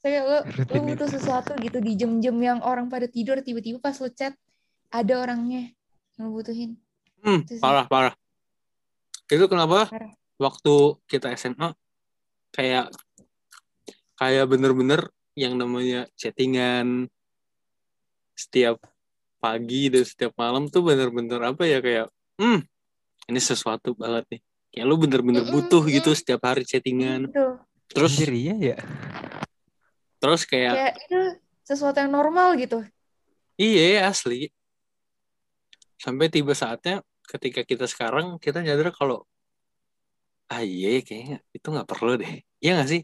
Kayak 0.02 0.24
lo, 0.26 0.40
lo 0.66 0.80
butuh 0.82 1.06
sesuatu 1.06 1.54
gitu 1.62 1.78
di 1.78 1.94
jam-jam 1.94 2.34
yang 2.42 2.60
orang 2.66 2.90
pada 2.90 3.06
tidur, 3.06 3.38
tiba-tiba 3.38 3.78
pas 3.78 3.94
lo 4.02 4.10
chat, 4.10 4.34
ada 4.90 5.14
orangnya 5.14 5.70
yang 6.18 6.26
lo 6.26 6.42
butuhin. 6.42 6.74
Hmm, 7.22 7.46
parah, 7.62 7.86
parah. 7.86 8.16
Itu 9.30 9.46
kenapa 9.48 9.88
Parah. 9.88 10.12
waktu 10.36 10.74
kita 11.08 11.32
SMA 11.38 11.72
kayak 12.52 12.92
kayak 14.18 14.46
bener-bener 14.46 15.08
yang 15.34 15.56
namanya 15.56 16.10
chattingan 16.20 17.08
setiap 18.36 18.82
pagi 19.40 19.88
dan 19.90 20.04
setiap 20.04 20.34
malam 20.36 20.68
tuh 20.68 20.84
bener-bener 20.86 21.40
apa 21.42 21.64
ya 21.66 21.80
kayak 21.80 22.08
hmm 22.38 22.60
ini 23.30 23.40
sesuatu 23.40 23.94
banget 23.96 24.26
nih 24.38 24.42
kayak 24.76 24.86
lu 24.86 24.96
bener-bener 25.00 25.46
butuh 25.48 25.82
gitu 25.88 26.12
setiap 26.14 26.42
hari 26.46 26.66
chattingan 26.68 27.30
Gitu. 27.32 27.48
terus 27.92 28.12
Anjir, 28.18 28.32
iya 28.34 28.56
ya. 28.76 28.78
terus 30.20 30.44
kayak 30.46 30.74
Kayak 30.76 30.94
itu 31.08 31.20
sesuatu 31.64 31.98
yang 32.04 32.12
normal 32.12 32.56
gitu. 32.60 32.84
iya 33.56 34.10
asli 34.12 34.52
sampai 36.02 36.28
tiba 36.34 36.52
saatnya 36.58 37.06
ketika 37.32 37.64
kita 37.64 37.88
sekarang 37.88 38.36
kita 38.38 38.60
nyadar 38.60 38.92
kalau 38.92 39.24
ah 40.48 40.60
iya 40.60 41.00
kayaknya 41.00 41.40
itu 41.50 41.64
nggak 41.64 41.88
perlu 41.88 42.20
deh 42.20 42.34
iya 42.60 42.76
nggak 42.76 42.90
sih 42.90 43.02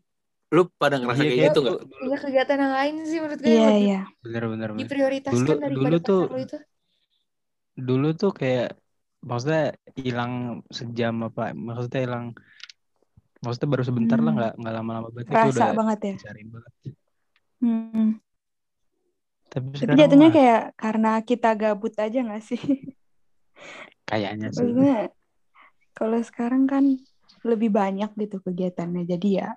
lu 0.47 0.67
pada 0.73 0.95
ngerasa 0.95 1.21
Iya, 1.21 1.29
kayak 1.29 1.43
gitu 1.45 1.59
nggak 1.61 1.79
Punya 1.87 2.17
kegiatan 2.17 2.57
yang 2.57 2.73
lain 2.73 2.93
sih 3.03 3.17
menurut 3.19 3.39
gue 3.39 3.47
Iya, 3.49 3.69
iya. 3.73 3.99
Bener-bener. 4.19 4.69
bener. 4.69 4.79
diprioritaskan 4.83 5.35
Dulu- 5.37 5.59
daripada 5.59 5.75
dulu 5.87 5.97
tuh- 6.01 6.27
itu. 6.37 6.57
Dulu 7.77 8.09
tuh 8.13 8.31
kayak 8.31 8.69
maksudnya 9.21 9.63
hilang 9.93 10.33
sejam 10.67 11.15
apa? 11.21 11.51
Maksudnya 11.51 11.99
hilang 12.03 12.25
maksudnya 13.37 13.69
baru 13.69 13.83
sebentar 13.83 14.17
lah 14.17 14.25
Hmm. 14.25 14.39
nggak 14.39 14.53
nggak 14.55 14.73
lama-lama 14.73 15.07
banget 15.09 15.25
itu 15.25 15.33
Kerasa 15.35 15.51
udah 15.51 15.71
banget 15.75 15.99
ya. 16.01 16.15
cariin 16.23 16.49
banget. 16.49 16.73
Hmm. 17.57 18.09
Tapi 19.47 19.67
Tapi 19.73 19.95
jatuhnya 19.95 20.27
mah 20.27 20.33
kayak 20.33 20.61
karena 20.75 21.11
kita 21.21 21.49
gabut 21.53 21.93
aja 21.95 22.19
nggak 22.19 22.43
sih? 22.45 22.59
kayaknya 24.07 24.49
sih. 24.55 24.63
Maksudnya 24.63 25.11
kalau 25.91 26.19
sekarang 26.23 26.63
kan 26.65 26.83
lebih 27.43 27.69
banyak 27.69 28.09
gitu 28.15 28.39
kegiatannya. 28.41 29.03
Jadi 29.05 29.29
ya 29.43 29.53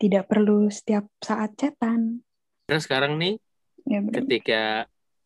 tidak 0.00 0.30
perlu 0.32 0.72
setiap 0.72 1.04
saat 1.20 1.52
chatan. 1.60 2.24
Terus 2.70 2.86
sekarang 2.88 3.18
nih 3.20 3.36
Ya, 3.88 3.98
bener. 4.04 4.22
ketika 4.22 4.62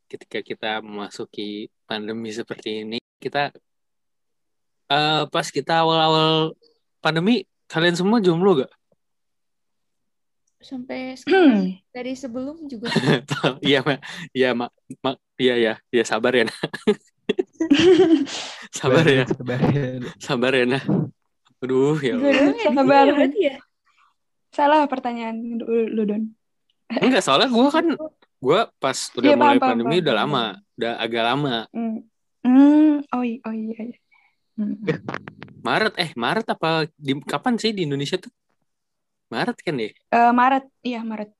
ketika 0.07 0.39
kita 0.41 0.71
memasuki 0.79 1.67
pandemi 1.91 2.31
seperti 2.31 2.87
ini 2.87 2.99
kita 3.19 3.51
eh 4.89 5.23
pas 5.27 5.47
kita 5.51 5.83
awal-awal 5.83 6.55
pandemi 7.03 7.43
kalian 7.67 7.99
semua 7.99 8.23
jomblo 8.23 8.63
gak? 8.63 8.73
Sampai 10.65 11.19
sekarang 11.19 11.77
Hmm. 11.77 11.83
dari 11.95 12.13
sebelum 12.17 12.57
juga. 12.71 12.89
Iya 13.61 13.83
mak, 13.85 14.01
iya 14.33 14.51
mak, 14.57 14.71
mak, 15.03 15.17
iya 15.37 15.55
ya, 15.61 15.75
ya 15.93 16.05
sabar 16.07 16.33
ya, 16.33 16.49
Nah. 16.49 16.55
sabar 18.79 19.07
ya, 19.07 19.25
Sabar 19.29 19.61
ya. 19.71 19.85
sabar 20.21 20.53
ya, 20.53 20.65
nah. 20.67 20.85
Aduh 21.63 21.97
ya. 21.99 22.15
Gue 22.19 22.31
ya 22.61 22.71
Sabar. 22.73 23.05
ya 23.09 23.13
berarti 23.17 23.41
ya. 23.41 23.57
Salah 24.55 24.87
pertanyaan 24.87 25.37
lu, 25.65 26.03
Don. 26.07 26.23
Enggak 27.01 27.25
soalnya 27.25 27.49
gue 27.51 27.69
kan 27.73 27.87
gue 28.45 28.61
pas 28.77 28.99
udah 29.17 29.31
Iya, 29.33 29.37
mulai 29.41 29.57
paham, 29.57 29.69
pandemi 29.73 29.97
paham, 29.97 30.05
udah 30.05 30.15
lama, 30.15 30.45
udah 30.77 30.93
agak 31.01 31.23
lama. 31.25 31.57
Hmm. 31.73 31.99
Hmm. 32.45 32.93
Oh, 33.09 33.23
i- 33.25 33.41
oh 33.41 33.55
iya. 33.57 33.79
iya. 33.91 33.99
Hmm. 34.55 34.77
Maret 35.65 35.95
eh 35.99 36.11
Maret 36.15 36.47
apa 36.47 36.87
di 36.95 37.13
kapan 37.25 37.57
sih 37.57 37.73
di 37.73 37.89
Indonesia 37.89 38.21
tuh? 38.21 38.31
Maret 39.33 39.57
kan 39.65 39.75
ya? 39.81 39.91
Eh, 39.91 40.33
Maret, 40.37 40.65
iya 40.85 41.01
Maret. 41.03 41.33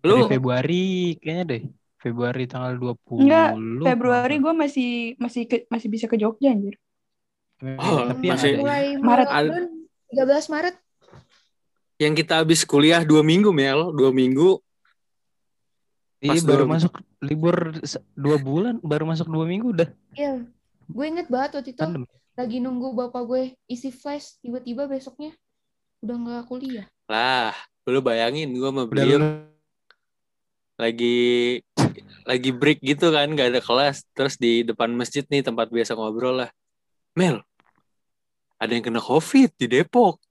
Dari 0.00 0.08
Lu 0.08 0.26
Februari 0.26 1.14
kayaknya 1.20 1.44
deh. 1.44 1.62
Februari 2.00 2.44
tanggal 2.44 2.74
20. 2.74 2.96
Enggak, 3.20 3.50
Februari 3.84 4.36
gue 4.36 4.52
masih 4.56 4.90
masih 5.16 5.42
ke- 5.44 5.68
masih 5.68 5.86
bisa 5.86 6.08
ke 6.08 6.16
Jogja 6.16 6.48
anjir. 6.48 6.80
Oh, 7.76 8.08
tapi 8.08 8.24
yang 8.26 8.40
masih- 8.40 8.56
Maret. 8.56 9.28
mulai 9.28 9.44
lockdown 9.44 9.64
13 10.10 10.46
Maret. 10.48 10.76
yang 12.00 12.16
kita 12.16 12.40
habis 12.40 12.64
kuliah 12.64 13.04
dua 13.04 13.20
minggu 13.20 13.52
Mel, 13.52 13.92
dua 13.92 14.08
minggu 14.08 14.56
Iya 16.18 16.40
baru 16.40 16.64
dua- 16.64 16.72
masuk 16.74 16.92
libur 17.20 17.56
dua 18.14 18.36
bulan, 18.36 18.80
baru 18.80 19.04
masuk 19.04 19.28
dua 19.28 19.44
minggu 19.44 19.68
udah 19.70 19.88
Iya. 20.12 20.40
Gue 20.86 21.04
inget 21.06 21.28
banget 21.28 21.50
waktu 21.54 21.70
itu 21.70 21.78
pandemi. 21.78 22.08
lagi 22.32 22.56
nunggu 22.58 22.96
bapak 22.96 23.22
gue 23.22 23.42
isi 23.66 23.88
flash 23.88 24.40
tiba-tiba 24.40 24.88
besoknya 24.88 25.36
udah 26.00 26.16
nggak 26.16 26.42
kuliah. 26.48 26.88
lah. 27.06 27.52
Lu 27.84 28.00
bayangin 28.00 28.48
gue 28.50 28.64
sama 28.64 28.88
beliau 28.88 29.20
lagi 30.76 31.16
lagi 32.30 32.54
break 32.54 32.78
gitu 32.78 33.10
kan, 33.10 33.26
gak 33.34 33.50
ada 33.50 33.60
kelas. 33.60 34.06
Terus 34.14 34.38
di 34.38 34.62
depan 34.62 34.94
masjid 34.94 35.26
nih 35.26 35.42
tempat 35.42 35.66
biasa 35.66 35.98
ngobrol 35.98 36.46
lah. 36.46 36.50
Mel, 37.18 37.42
ada 38.62 38.70
yang 38.70 38.86
kena 38.86 39.02
covid 39.02 39.50
di 39.58 39.66
Depok. 39.66 40.22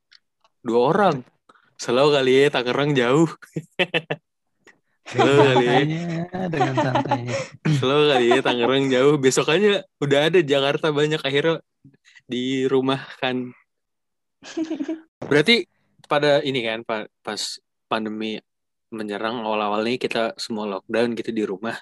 Dua 0.63 0.96
orang. 0.96 1.20
Selalu 1.75 2.10
kali 2.15 2.32
ya 2.32 2.48
Tangerang 2.56 2.91
jauh. 2.96 3.27
Selalu 5.12 5.39
kali 5.44 5.65
ya. 5.65 5.79
Santainya, 5.79 6.48
dengan 6.48 6.75
santainya. 6.79 7.36
Selalu 7.68 8.03
kali 8.15 8.25
ya 8.32 8.41
Tangerang 8.44 8.86
jauh. 8.88 9.15
Besokannya 9.20 9.74
udah 10.00 10.20
ada 10.32 10.39
Jakarta 10.39 10.88
banyak 10.96 11.20
akhirnya 11.20 11.60
di 12.29 12.70
rumah 12.70 13.01
kan. 13.20 13.51
Berarti 15.25 15.68
pada 16.06 16.39
ini 16.46 16.63
kan 16.63 16.86
pa- 16.86 17.10
pas 17.25 17.41
pandemi 17.89 18.38
menyerang 18.89 19.41
awal-awal 19.46 19.86
nih 19.86 19.98
kita 20.01 20.34
semua 20.38 20.65
lockdown 20.65 21.13
gitu 21.13 21.29
di 21.34 21.44
rumah, 21.46 21.77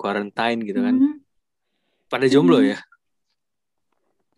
quarantine 0.00 0.64
gitu 0.64 0.80
kan. 0.80 0.96
Hmm. 0.96 1.16
Pada 2.08 2.24
jomblo 2.24 2.64
ya. 2.64 2.80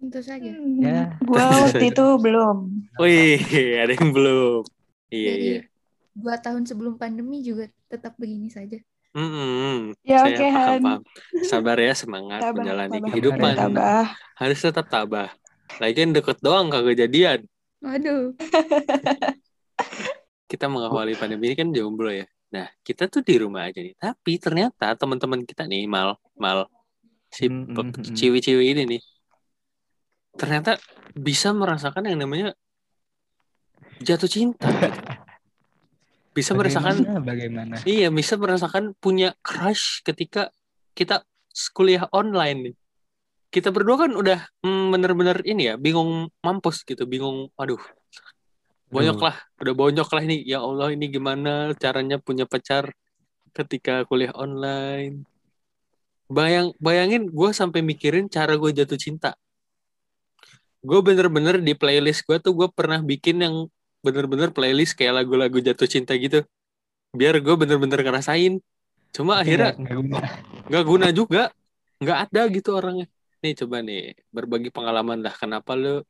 Tentu 0.02 0.19
saja. 0.19 0.50
Ya. 0.83 1.14
Gue 1.23 1.38
waktu 1.38 1.95
itu 1.95 2.07
belum. 2.19 2.57
Wih, 2.99 3.38
ada 3.78 3.95
yang 3.95 4.11
belum. 4.11 4.66
Iya 5.12 5.31
Dari 5.31 5.45
iya. 5.47 5.61
dua 6.19 6.35
tahun 6.42 6.66
sebelum 6.66 6.99
pandemi 6.99 7.38
juga 7.47 7.71
tetap 7.87 8.19
begini 8.19 8.50
saja. 8.50 8.83
Mm-mm. 9.12 9.92
Ya 10.02 10.25
Saya 10.25 10.35
oke 10.35 10.45
paham, 10.49 10.57
Han. 10.57 10.81
paham. 10.83 11.00
Sabar 11.45 11.76
ya 11.76 11.92
semangat 11.92 12.40
Tabah, 12.40 12.57
menjalani 12.57 12.97
tabah, 12.99 13.09
kehidupan. 13.12 13.54
tabah. 13.54 14.07
Harus 14.40 14.59
tetap 14.59 14.87
tabah. 14.88 15.28
Lagian 15.78 16.16
deket 16.16 16.40
doang 16.40 16.73
kagak 16.73 16.97
jadian. 16.97 17.45
Waduh. 17.85 18.33
kita 20.50 20.69
mengawali 20.69 21.12
pandemi 21.16 21.52
ini 21.52 21.57
kan 21.57 21.69
jomblo 21.71 22.09
ya. 22.09 22.25
Nah, 22.52 22.68
kita 22.85 23.09
tuh 23.09 23.25
di 23.25 23.40
rumah 23.40 23.68
aja 23.68 23.80
nih. 23.80 23.97
Tapi 23.97 24.37
ternyata 24.37 24.92
teman-teman 24.92 25.40
kita 25.49 25.64
nih, 25.64 25.88
mal, 25.88 26.21
mal, 26.37 26.68
si 27.32 27.49
Hmm, 27.49 27.64
hmm, 27.64 27.97
hmm. 27.97 28.12
ciwi-ciwi 28.12 28.64
ini 28.76 28.82
nih, 28.97 29.02
ternyata 30.37 30.76
bisa 31.16 31.56
merasakan 31.56 32.12
yang 32.12 32.21
namanya 32.21 32.52
jatuh 34.04 34.28
cinta. 34.28 34.68
gitu. 34.68 35.00
Bisa 36.32 36.56
merasakan, 36.56 37.04
Bagaimana? 37.28 37.76
Iya, 37.85 38.09
bisa 38.09 38.40
merasakan 38.40 38.97
punya 38.97 39.37
crush 39.44 40.00
ketika 40.00 40.49
kita 40.97 41.28
kuliah 41.76 42.09
online 42.09 42.59
nih. 42.73 42.75
Kita 43.52 43.68
berdua 43.68 44.09
kan 44.09 44.16
udah 44.16 44.40
mm, 44.64 44.97
bener-bener 44.97 45.44
ini 45.44 45.68
ya, 45.68 45.75
bingung 45.76 46.32
mampus 46.40 46.88
gitu, 46.88 47.04
bingung, 47.04 47.52
aduh, 47.61 47.76
bonyok 48.93 49.19
lah 49.25 49.37
udah 49.59 49.75
bonyok 49.75 50.09
lah 50.13 50.23
ini. 50.23 50.45
Ya 50.45 50.61
Allah 50.61 50.93
ini 50.93 51.09
gimana 51.09 51.73
caranya 51.81 52.21
punya 52.21 52.45
pacar 52.45 52.93
ketika 53.57 54.05
kuliah 54.05 54.37
online? 54.37 55.25
Bayang 56.29 56.73
bayangin 56.81 57.29
gue 57.29 57.51
sampai 57.53 57.81
mikirin 57.81 58.29
cara 58.29 58.57
gue 58.57 58.71
jatuh 58.73 59.01
cinta. 59.01 59.33
Gue 60.83 61.01
bener-bener 61.01 61.61
di 61.61 61.73
playlist 61.73 62.25
gue 62.29 62.37
tuh 62.43 62.53
gue 62.53 62.69
pernah 62.73 63.01
bikin 63.01 63.41
yang 63.41 63.55
bener-bener 64.03 64.51
playlist 64.51 64.99
kayak 64.99 65.25
lagu-lagu 65.25 65.61
jatuh 65.63 65.87
cinta 65.89 66.13
gitu. 66.17 66.43
Biar 67.13 67.37
gue 67.39 67.55
bener-bener 67.55 68.01
ngerasain. 68.03 68.59
Cuma 69.13 69.45
akhirnya 69.45 69.77
Nggak- 69.77 69.99
guna. 70.01 70.21
nggak 70.69 70.85
guna 70.89 71.07
juga. 71.13 71.43
Nggak 72.01 72.19
ada 72.29 72.41
gitu 72.49 72.71
orangnya. 72.75 73.07
Nih 73.45 73.53
coba 73.59 73.77
nih 73.85 74.17
berbagi 74.33 74.71
pengalaman 74.73 75.21
lah. 75.21 75.35
Kenapa 75.37 75.77
lo 75.77 76.03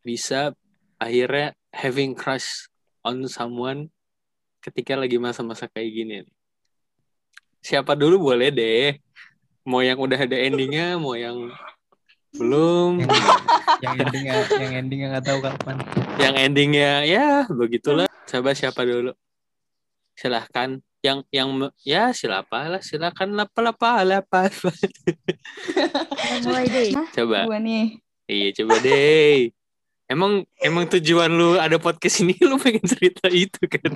bisa 0.00 0.56
akhirnya 0.96 1.52
having 1.76 2.16
crush 2.16 2.72
on 3.04 3.28
someone 3.28 3.92
ketika 4.64 4.96
lagi 4.96 5.20
masa-masa 5.20 5.68
kayak 5.68 5.90
gini 5.92 6.14
nih. 6.24 6.34
siapa 7.60 7.92
dulu 7.92 8.32
boleh 8.32 8.48
deh. 8.48 8.96
Mau 9.66 9.82
yang 9.82 9.98
udah 9.98 10.16
ada 10.16 10.38
endingnya 10.38 10.94
mau 10.96 11.18
yang 11.18 11.50
belum. 12.38 13.02
Yang, 13.02 13.12
yang 13.82 13.94
endingnya 13.98 14.34
yang 14.62 14.72
endingnya 14.78 15.06
nggak 15.18 15.26
tahu 15.26 15.38
kapan. 15.42 15.76
Yang 16.22 16.34
endingnya 16.38 16.92
ya 17.04 17.26
begitulah. 17.50 18.06
Coba 18.30 18.54
siapa 18.54 18.86
dulu? 18.86 19.12
Silahkan. 20.14 20.78
Yang 21.02 21.18
yang 21.30 21.50
ya 21.82 22.14
silakan 22.14 22.78
lah 22.78 22.82
silakan. 22.82 23.34
Lapa 23.34 23.58
lapa 23.62 24.02
lapa 24.06 24.40
mulai 26.46 26.66
deh. 26.70 26.90
Coba. 27.14 27.46
Gua 27.50 27.58
nih. 27.58 27.98
Iya 28.30 28.48
coba 28.62 28.74
deh. 28.82 29.55
Emang 30.06 30.46
emang 30.62 30.86
tujuan 30.86 31.26
lu 31.28 31.58
ada 31.58 31.76
podcast 31.76 32.22
ini 32.22 32.38
lu 32.46 32.56
pengen 32.56 32.86
cerita 32.86 33.26
itu 33.26 33.58
kan? 33.66 33.92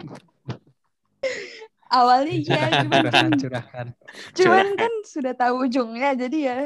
Awalnya 1.91 2.35
iya, 2.35 2.43
cuman 2.87 3.03
kan, 3.11 3.27
curahkan 3.35 3.35
curahkan 3.35 3.87
cuman 4.39 4.67
kan 4.79 4.93
sudah 5.03 5.35
tahu 5.35 5.67
ujungnya, 5.67 6.15
jadi 6.15 6.39
ya 6.39 6.59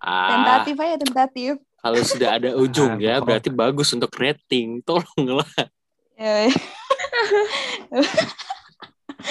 Ah, 0.00 0.32
tentatif 0.32 0.74
aja 0.80 0.96
tentatif. 0.96 1.52
kalau 1.78 2.00
sudah 2.00 2.28
ada 2.34 2.50
ujung 2.62 2.98
Ah, 2.98 3.02
ya 3.02 3.14
berarti 3.20 3.46
bagus 3.48 3.92
untuk 3.92 4.10
rating. 4.16 4.80
Tolonglah. 4.82 5.46
Ya, 6.16 6.48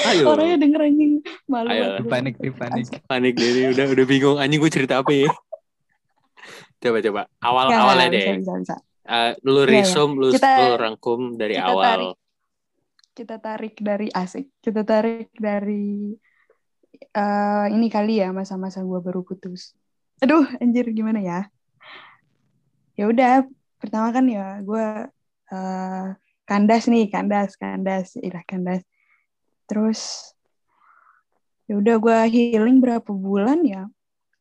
Ayo. 0.05 0.29
orangnya 0.29 0.61
denger 0.61 0.81
anjing 0.85 1.13
malu 1.45 1.67
Ayo. 1.67 2.05
panik 2.05 2.37
nih 2.37 2.53
panik 2.53 2.85
Panik 3.05 3.33
deh 3.33 3.49
ini 3.49 3.61
udah 3.73 3.85
udah 3.89 4.05
bingung 4.05 4.37
anjing 4.37 4.61
gue 4.61 4.71
cerita 4.71 5.01
apa 5.01 5.09
ya? 5.09 5.29
Coba 6.79 6.97
coba 7.01 7.21
awal 7.41 7.65
awalnya 7.69 8.07
deh. 8.13 8.23
Bisa, 8.39 8.39
bisa, 8.39 8.53
bisa. 8.61 8.75
Eh, 9.09 9.33
lu 9.41 9.65
resume 9.65 10.13
lu, 10.21 10.29
Kita- 10.29 10.53
lu 10.53 10.77
rangkum 10.77 11.33
dari 11.33 11.57
kita 11.57 11.73
awal. 11.73 11.81
tarik. 11.81 12.13
Kita 13.17 13.35
tarik 13.41 13.75
dari 13.81 14.07
asik. 14.13 14.45
Kita 14.61 14.85
tarik 14.85 15.33
dari 15.33 16.13
eh 17.09 17.65
ini 17.73 17.87
kali 17.89 18.21
ya 18.21 18.29
masa-masa 18.29 18.85
gua 18.85 19.01
baru 19.01 19.25
putus. 19.25 19.73
Aduh, 20.21 20.45
anjir 20.61 20.85
gimana 20.93 21.17
ya? 21.25 21.49
Ya 22.93 23.09
udah, 23.09 23.49
pertama 23.81 24.13
kan 24.13 24.29
ya 24.29 24.61
gua 24.61 25.09
eh 25.49 26.07
kandas 26.45 26.85
nih, 26.85 27.09
kandas, 27.09 27.57
kandas, 27.57 28.13
ilah 28.21 28.45
kandas. 28.45 28.85
Terus 29.65 30.31
ya 31.65 31.81
udah 31.81 31.95
gua 31.97 32.29
healing 32.29 32.77
berapa 32.77 33.09
bulan 33.09 33.65
ya? 33.65 33.89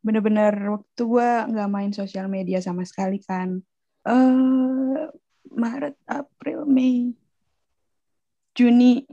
Bener-bener 0.05 0.53
waktu 0.77 1.03
gua 1.09 1.49
nggak 1.49 1.69
main 1.73 1.93
sosial 1.97 2.29
media 2.29 2.61
sama 2.61 2.85
sekali 2.85 3.17
kan. 3.25 3.65
Eh 4.09 5.05
Maret, 5.59 5.97
April, 6.09 6.65
Mei, 6.65 7.13
Juni, 8.57 9.05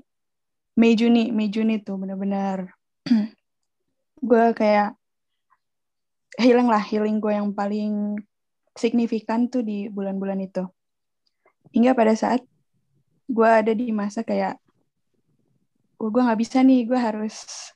Mei, 0.79 0.93
Juni, 0.95 1.31
Mei, 1.35 1.47
Juni 1.51 1.81
tuh 1.83 1.99
bener-bener 1.99 2.71
gue 4.29 4.45
kayak 4.55 4.95
healing 6.39 6.67
lah, 6.67 6.83
healing 6.83 7.17
gue 7.19 7.33
yang 7.33 7.51
paling 7.55 8.19
signifikan 8.75 9.47
tuh 9.47 9.63
di 9.63 9.87
bulan-bulan 9.87 10.43
itu. 10.43 10.67
Hingga 11.71 11.95
pada 11.95 12.13
saat 12.15 12.43
gue 13.25 13.49
ada 13.49 13.71
di 13.71 13.89
masa 13.95 14.21
kayak, 14.21 14.59
oh, 15.99 16.11
gue 16.11 16.21
nggak 16.21 16.39
bisa 16.39 16.59
nih, 16.61 16.83
gue 16.87 16.99
harus 16.99 17.71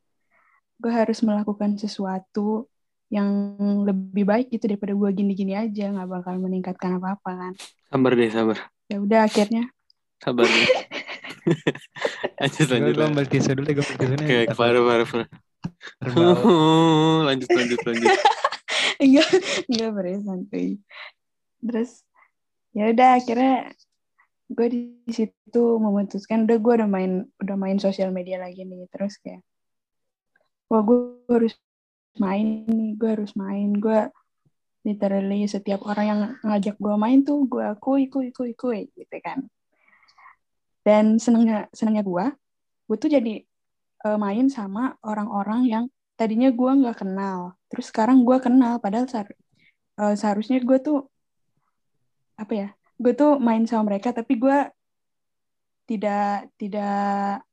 gue 0.80 0.92
harus 0.92 1.20
melakukan 1.24 1.76
sesuatu 1.76 2.68
yang 3.10 3.30
lebih 3.84 4.24
baik 4.24 4.48
gitu 4.54 4.70
daripada 4.70 4.94
gue 4.94 5.10
gini-gini 5.12 5.58
aja 5.58 5.90
nggak 5.90 6.10
bakal 6.10 6.38
meningkatkan 6.38 7.02
apa-apa 7.02 7.32
kan 7.34 7.54
Sabar 7.90 8.12
deh, 8.14 8.30
sabar. 8.30 8.58
ya 8.86 8.98
udah 9.02 9.26
akhirnya 9.26 9.66
Sabar 10.22 10.46
deh. 10.46 10.68
lanjut 12.40 12.68
lanjut. 12.70 12.94
gue 12.94 13.02
lanjut. 13.02 13.10
ambil 13.10 13.26
tisu 13.26 13.50
dulu 13.58 13.70
gue 13.74 13.82
ambil 13.82 13.98
tisu 13.98 14.14
Oke, 14.22 14.38
parah 14.54 14.82
parah 14.86 15.08
parah. 15.10 15.28
lanjut 17.28 17.50
lanjut 17.50 17.80
lanjut. 17.82 18.10
enggak 19.04 19.30
enggak 19.66 19.90
bre 19.96 20.14
santuy 20.22 20.70
terus 21.60 22.04
ya 22.72 22.92
udah 22.94 23.10
akhirnya 23.18 23.74
gue 24.50 24.68
di 24.70 24.82
situ 25.10 25.64
memutuskan 25.78 26.46
udah 26.46 26.58
gue 26.58 26.74
udah 26.84 26.90
main 26.90 27.12
udah 27.42 27.56
main 27.58 27.78
sosial 27.82 28.14
media 28.14 28.38
lagi 28.38 28.66
nih 28.66 28.86
terus 28.92 29.18
kayak 29.24 29.42
wah 30.70 30.82
gue 30.84 31.00
harus 31.32 31.56
main 32.18 32.66
nih 32.66 32.98
gue 32.98 33.10
harus 33.14 33.34
main. 33.38 33.70
Gue 33.78 34.10
literally 34.88 35.46
setiap 35.46 35.84
orang 35.86 36.06
yang 36.08 36.20
ngajak 36.42 36.76
gue 36.80 36.96
main 36.98 37.22
tuh 37.22 37.46
gue 37.46 37.68
kuy 37.78 38.10
kuy 38.10 38.34
kuy 38.34 38.58
kuy 38.58 38.90
gitu 38.98 39.18
kan. 39.22 39.46
Dan 40.82 41.22
senengnya 41.22 41.70
senengnya 41.76 42.02
gue 42.02 42.26
gue 42.90 42.98
tuh 42.98 43.12
jadi 43.14 43.46
eh, 44.08 44.18
main 44.18 44.50
sama 44.50 44.98
orang-orang 45.06 45.70
yang 45.70 45.84
tadinya 46.18 46.50
gue 46.50 46.72
nggak 46.82 47.06
kenal 47.06 47.54
terus 47.70 47.94
sekarang 47.94 48.26
gue 48.26 48.38
kenal. 48.42 48.82
Padahal 48.82 49.06
sehar- 49.06 49.38
eh, 50.02 50.16
seharusnya 50.18 50.58
gue 50.64 50.80
tuh 50.82 51.06
apa 52.40 52.54
ya 52.56 52.70
gue 53.00 53.14
tuh 53.16 53.36
main 53.40 53.68
sama 53.68 53.92
mereka 53.96 54.16
tapi 54.16 54.40
gue 54.40 54.58
tidak 55.88 56.48
tidak 56.56 57.44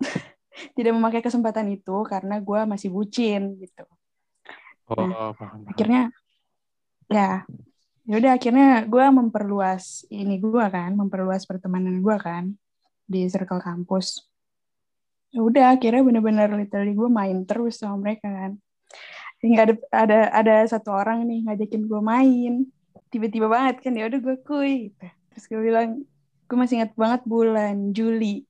tidak 0.74 0.92
memakai 0.94 1.20
kesempatan 1.22 1.66
itu 1.70 2.02
karena 2.06 2.38
gue 2.42 2.60
masih 2.66 2.88
bucin 2.90 3.56
gitu. 3.62 3.84
Oh 4.88 5.04
Nah, 5.04 5.36
paham, 5.36 5.36
paham. 5.36 5.60
akhirnya 5.68 6.02
ya 7.12 7.44
ya 8.08 8.14
udah 8.16 8.32
akhirnya 8.40 8.68
gue 8.88 9.04
memperluas 9.12 10.08
ini 10.08 10.40
gue 10.40 10.64
kan 10.72 10.96
memperluas 10.96 11.44
pertemanan 11.44 12.00
gue 12.00 12.16
kan 12.16 12.56
di 13.04 13.28
circle 13.28 13.60
kampus. 13.60 14.24
Ya 15.28 15.44
udah 15.44 15.76
akhirnya 15.76 16.00
bener-bener 16.00 16.48
literally 16.56 16.96
gue 16.96 17.08
main 17.12 17.44
terus 17.44 17.80
sama 17.80 18.00
mereka 18.00 18.28
kan. 18.32 18.52
Hingga 19.44 19.60
ada 19.60 19.74
ada 19.92 20.18
ada 20.32 20.54
satu 20.66 20.88
orang 20.90 21.28
nih 21.28 21.44
ngajakin 21.44 21.84
gue 21.84 22.00
main. 22.00 22.52
Tiba-tiba 23.12 23.46
banget 23.48 23.84
kan 23.84 23.92
ya 23.92 24.08
udah 24.08 24.20
gue 24.20 24.36
kuy 24.44 24.92
gitu. 24.92 25.06
terus 25.32 25.44
gue 25.48 25.60
bilang 25.60 26.02
gue 26.48 26.56
masih 26.56 26.80
ingat 26.80 26.92
banget 26.96 27.22
bulan 27.28 27.92
Juli 27.92 28.48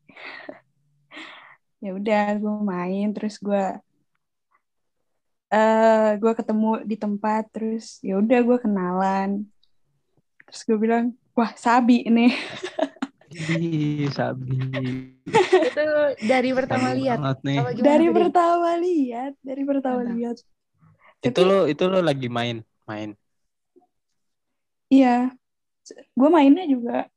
ya 1.78 1.94
udah 1.94 2.26
gue 2.42 2.54
main 2.66 3.06
terus 3.14 3.38
gue 3.38 3.78
eh 5.48 6.10
gue 6.20 6.32
ketemu 6.36 6.84
di 6.84 6.96
tempat 7.00 7.48
terus 7.48 8.02
ya 8.04 8.20
udah 8.20 8.38
gue 8.44 8.58
kenalan. 8.60 9.48
Terus 10.48 10.60
gue 10.64 10.76
bilang 10.76 11.16
wah 11.32 11.52
sabi 11.56 12.04
nih. 12.04 12.32
Ih, 13.28 14.08
sabi. 14.12 14.56
Itu 15.28 15.84
dari 16.24 16.50
pertama 16.52 16.92
lihat. 16.92 17.18
dari 17.80 18.08
pertama 18.12 18.70
lihat 18.76 19.32
dari 19.40 19.62
pertama 19.64 20.00
lihat. 20.04 20.36
Itu 21.24 21.40
lo 21.48 21.64
itu 21.64 21.84
lo 21.88 22.04
lagi 22.04 22.28
main 22.28 22.60
main. 22.84 23.16
Iya. 24.92 25.32
Gue 26.12 26.28
mainnya 26.28 26.68
juga. 26.68 27.08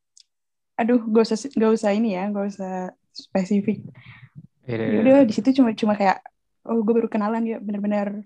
Aduh 0.80 1.04
gak 1.12 1.28
usah 1.28 1.38
gak 1.52 1.72
usah 1.76 1.92
ini 1.92 2.16
ya 2.16 2.32
gak 2.32 2.48
usah 2.48 2.96
spesifik 3.12 3.84
Iya, 4.70 4.78
ya 4.78 5.00
udah 5.02 5.16
di 5.26 5.34
situ 5.34 5.50
cuma 5.58 5.74
cuma 5.74 5.94
kayak 5.98 6.22
oh 6.70 6.82
gue 6.86 6.94
baru 6.94 7.10
kenalan 7.10 7.42
ya 7.50 7.58
bener-bener 7.58 8.22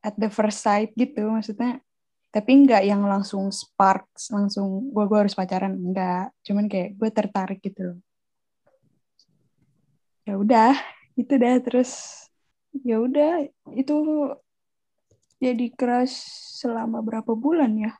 at 0.00 0.16
the 0.16 0.32
first 0.32 0.64
sight 0.64 0.94
gitu 0.96 1.28
maksudnya. 1.28 1.80
Tapi 2.28 2.64
nggak 2.64 2.84
yang 2.84 3.04
langsung 3.08 3.48
sparks 3.52 4.32
langsung 4.32 4.92
gue 4.92 5.04
gue 5.04 5.18
harus 5.18 5.36
pacaran 5.36 5.72
enggak 5.76 6.32
cuman 6.44 6.68
kayak 6.68 6.96
gue 6.96 7.10
tertarik 7.12 7.60
gitu 7.60 7.92
loh. 7.92 7.98
Ya 10.24 10.36
udah 10.36 10.72
itu 11.16 11.34
dah 11.36 11.56
terus 11.60 12.24
ya 12.84 13.00
udah 13.00 13.48
itu 13.72 13.96
jadi 15.40 15.66
crush 15.72 16.16
selama 16.60 17.00
berapa 17.00 17.32
bulan 17.32 17.72
ya? 17.76 17.92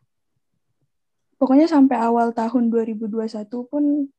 Pokoknya 1.39 1.71
sampai 1.71 1.97
awal 2.03 2.35
tahun 2.35 2.67
2021 2.67 3.47
pun 3.71 4.11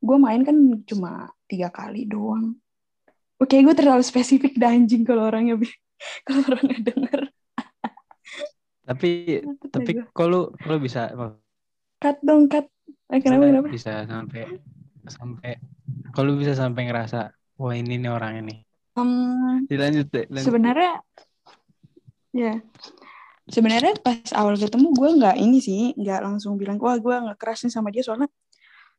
gue 0.00 0.16
main 0.16 0.40
kan 0.40 0.56
cuma 0.88 1.28
tiga 1.44 1.68
kali 1.68 2.08
doang. 2.08 2.56
Oke 3.40 3.60
gue 3.60 3.74
terlalu 3.76 4.04
spesifik 4.04 4.56
dah 4.56 4.72
anjing 4.72 5.04
kalau 5.04 5.28
orangnya 5.28 5.56
kalau 6.26 6.44
orangnya 6.48 6.80
denger. 6.92 7.20
Tapi 8.90 9.38
tapi 9.70 10.02
kok 10.02 10.26
lu 10.26 10.50
lu 10.66 10.76
bisa 10.82 11.14
cut 12.02 12.18
dong 12.24 12.50
cut. 12.50 12.66
Eh, 13.10 13.22
kenapa 13.22 13.46
kenapa? 13.46 13.68
bisa 13.70 14.02
sampai 14.06 14.58
sampai 15.06 15.52
kalau 16.10 16.34
bisa 16.34 16.58
sampai 16.58 16.90
ngerasa 16.90 17.30
wah 17.58 17.74
ini 17.76 18.02
nih 18.02 18.10
orang 18.10 18.42
ini. 18.42 18.54
Em, 18.98 19.62
dilanjut 19.70 20.10
deh 20.10 20.26
lanjut. 20.26 20.46
sebenarnya 20.50 20.92
ya. 22.34 22.54
Sebenarnya 23.50 23.94
pas 24.02 24.30
awal 24.34 24.58
ketemu 24.58 24.94
gue 24.94 25.10
nggak 25.22 25.36
ini 25.38 25.58
sih 25.58 25.82
nggak 25.94 26.20
langsung 26.22 26.54
bilang 26.58 26.78
wah 26.82 26.98
gue 26.98 27.14
nggak 27.14 27.38
keras 27.38 27.66
nih 27.66 27.74
sama 27.74 27.94
dia 27.94 28.02
soalnya 28.02 28.30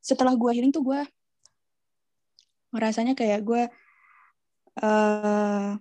setelah 0.02 0.34
gue 0.34 0.52
healing 0.52 0.74
tuh 0.74 0.84
gue 0.84 1.02
ngerasanya 2.74 3.14
kayak 3.14 3.40
gue 3.46 3.62
eh 4.82 5.72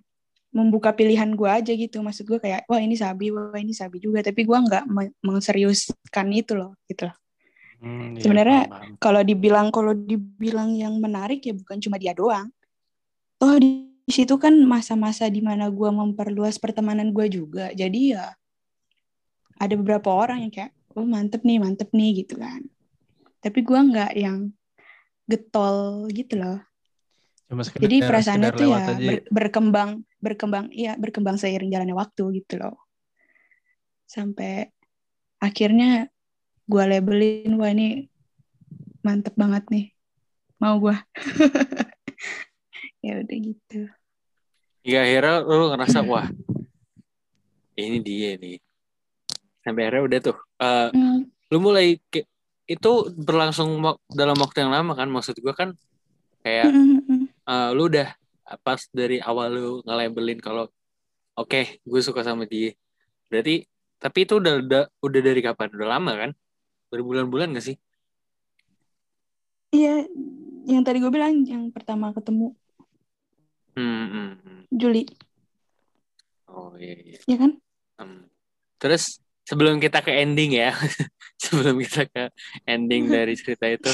membuka 0.51 0.91
pilihan 0.91 1.31
gue 1.31 1.47
aja 1.47 1.71
gitu. 1.71 2.03
Maksud 2.03 2.27
gue 2.27 2.39
kayak 2.39 2.67
wah 2.67 2.79
ini 2.79 2.95
sabi 2.99 3.31
wah 3.31 3.55
ini 3.55 3.71
sabi 3.71 4.03
juga. 4.03 4.19
Tapi 4.19 4.43
gue 4.43 4.57
nggak 4.57 4.83
me- 4.87 5.15
mengseriuskan 5.23 6.27
itu 6.35 6.53
loh 6.59 6.75
gitu 6.91 7.07
loh. 7.07 7.15
Hmm, 7.81 8.13
iya, 8.13 8.21
Sebenarnya 8.21 8.61
kalau 9.01 9.23
dibilang 9.23 9.71
kalau 9.73 9.95
dibilang 9.95 10.75
yang 10.75 10.99
menarik 10.99 11.41
ya 11.41 11.55
bukan 11.55 11.79
cuma 11.79 11.95
dia 11.97 12.11
doang. 12.11 12.51
Toh 13.39 13.57
di 13.57 13.89
situ 14.11 14.35
kan 14.37 14.53
masa-masa 14.67 15.31
di 15.31 15.39
mana 15.39 15.71
gue 15.71 15.89
memperluas 15.89 16.59
pertemanan 16.59 17.15
gue 17.15 17.31
juga. 17.31 17.71
Jadi 17.71 18.13
ya 18.13 18.35
ada 19.61 19.73
beberapa 19.77 20.09
orang 20.09 20.49
yang 20.49 20.51
kayak 20.51 20.71
oh 20.97 21.05
mantep 21.05 21.45
nih 21.45 21.61
mantep 21.61 21.89
nih 21.93 22.25
gitu 22.25 22.41
kan 22.41 22.65
tapi 23.41 23.59
gue 23.65 23.79
nggak 23.89 24.11
yang 24.15 24.53
getol 25.25 26.05
gitu 26.13 26.37
loh 26.37 26.61
Cuma 27.49 27.65
sekedar, 27.67 27.83
jadi 27.83 27.95
perasaannya 28.05 28.49
tuh 28.55 28.67
ya 28.71 28.79
aja. 28.87 28.95
ber- 28.95 29.27
berkembang 29.27 29.89
berkembang 30.21 30.65
iya 30.71 30.95
berkembang 30.95 31.35
seiring 31.35 31.73
jalannya 31.73 31.97
waktu 31.97 32.23
gitu 32.39 32.61
loh 32.61 32.77
sampai 34.05 34.69
akhirnya 35.41 36.07
gue 36.69 36.83
labelin 36.85 37.51
wah 37.57 37.71
ini 37.73 38.07
mantep 39.01 39.33
banget 39.35 39.65
nih 39.73 39.85
mau 40.61 40.77
gue 40.77 40.95
ya 43.05 43.19
udah 43.19 43.37
gitu 43.41 43.81
Hingga 44.81 44.99
akhirnya 45.05 45.35
lu 45.45 45.65
ngerasa 45.69 45.99
wah 46.01 46.25
ini 47.77 47.97
dia 48.01 48.33
nih. 48.37 48.57
Sampai 49.61 49.85
akhirnya 49.85 50.03
udah 50.05 50.19
tuh. 50.21 50.37
eh, 50.57 50.89
Hmm, 50.89 51.19
lu 51.53 51.57
mulai 51.61 52.01
ke- 52.09 52.25
itu 52.71 52.91
berlangsung 53.27 53.69
dalam 54.07 54.37
waktu 54.39 54.63
yang 54.63 54.71
lama 54.71 54.95
kan 54.95 55.11
maksud 55.11 55.35
gua 55.43 55.51
kan 55.51 55.69
kayak 56.45 56.71
eh, 57.51 57.69
lu 57.75 57.91
udah 57.91 58.07
pas 58.65 58.81
dari 58.91 59.19
awal 59.19 59.47
lu 59.51 59.69
nge-labelin 59.87 60.39
kalau 60.39 60.67
oke 61.39 61.79
gue 61.83 62.01
suka 62.03 62.21
sama 62.23 62.43
dia. 62.47 62.75
Berarti 63.31 63.63
tapi 64.01 64.25
itu 64.25 64.41
udah 64.41 64.53
udah, 64.59 64.83
udah 64.99 65.21
dari 65.21 65.39
kapan? 65.45 65.69
Udah 65.77 65.87
lama 65.87 66.11
kan? 66.17 66.31
Berbulan-bulan 66.91 67.55
gak 67.55 67.65
sih? 67.71 67.77
iya 69.71 70.03
yang 70.67 70.83
tadi 70.83 70.99
gue 70.99 71.11
bilang 71.11 71.41
yang 71.47 71.71
pertama 71.71 72.13
ketemu 72.13 72.53
Hmm, 73.71 74.03
hmm, 74.11 74.31
hmm. 74.43 74.61
Juli 74.67 75.07
Oh 76.51 76.75
iya, 76.75 76.95
iya. 76.99 77.19
ya 77.23 77.37
kan 77.39 77.51
Hmm. 78.01 78.25
Terus 78.81 79.21
sebelum 79.45 79.81
kita 79.81 79.99
ke 80.05 80.11
ending 80.11 80.57
ya, 80.57 80.73
sebelum 81.43 81.81
kita 81.81 82.07
ke 82.07 82.23
ending 82.65 83.09
dari 83.09 83.33
cerita 83.35 83.65
itu, 83.67 83.91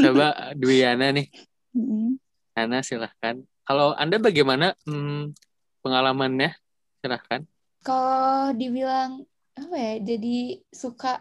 coba 0.00 0.52
Dwiana 0.56 1.12
nih, 1.12 1.28
Mm, 1.76 2.16
Ana 2.56 2.80
silahkan. 2.80 3.36
Kalau 3.68 3.92
Anda 4.00 4.16
bagaimana 4.16 4.72
hmm, 4.88 5.36
pengalamannya? 5.84 6.56
Silahkan. 7.04 7.44
Kalau 7.84 8.56
dibilang 8.56 9.28
apa 9.52 9.76
ya, 9.76 9.94
jadi 10.00 10.64
suka 10.72 11.20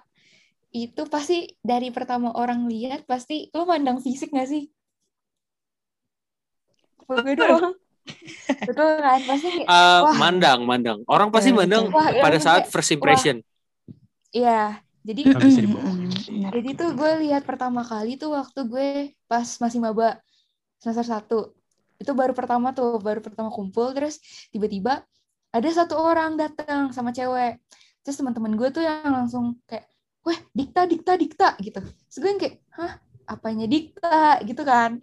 itu 0.71 1.03
pasti 1.11 1.59
dari 1.59 1.91
pertama 1.91 2.31
orang 2.31 2.71
lihat 2.71 3.03
pasti 3.03 3.51
lo 3.51 3.67
mandang 3.67 3.99
fisik 3.99 4.31
gak 4.31 4.47
sih? 4.47 4.71
Gue 7.03 7.35
doang? 7.35 7.75
Betul 8.65 8.87
kan? 9.03 9.19
Pasti 9.27 9.47
kayak, 9.59 9.67
Eh, 9.67 10.01
Wah. 10.07 10.15
mandang, 10.15 10.59
mandang. 10.63 10.99
Orang 11.05 11.29
pasti 11.35 11.51
Ya, 11.51 11.57
mandang 11.59 11.91
Wah, 11.91 12.09
ya, 12.15 12.21
pada 12.23 12.37
saat 12.39 12.63
first 12.71 12.95
impression. 12.95 13.43
Iya. 14.35 14.83
Jadi 15.05 15.21
mm. 15.31 16.49
Jadi 16.49 16.69
tuh 16.73 16.97
gue 16.97 17.11
lihat 17.29 17.45
pertama 17.45 17.85
kali 17.85 18.17
tuh 18.17 18.33
waktu 18.33 18.59
gue 18.65 18.89
pas 19.29 19.45
masih 19.61 19.79
maba 19.79 20.17
semester 20.81 21.05
1. 21.05 22.01
Itu 22.01 22.11
baru 22.11 22.33
pertama 22.35 22.73
tuh, 22.75 22.97
baru 22.99 23.21
pertama 23.23 23.53
kumpul 23.53 23.93
terus 23.95 24.19
tiba-tiba 24.49 25.05
ada 25.53 25.69
satu 25.71 25.95
orang 25.95 26.35
datang 26.35 26.91
sama 26.91 27.15
cewek. 27.15 27.61
Terus 28.03 28.17
teman-teman 28.19 28.57
gue 28.59 28.69
tuh 28.73 28.83
yang 28.83 29.13
langsung 29.13 29.55
kayak, 29.69 29.87
"Wah, 30.25 30.37
dikta 30.51 30.83
dikta 30.89 31.13
dikta" 31.15 31.49
gitu. 31.63 31.79
Terus 31.79 32.17
gue 32.19 32.29
yang 32.29 32.41
kayak, 32.41 32.55
"Hah, 32.75 32.93
apanya 33.29 33.65
dikta?" 33.69 34.41
gitu 34.43 34.61
kan. 34.67 34.99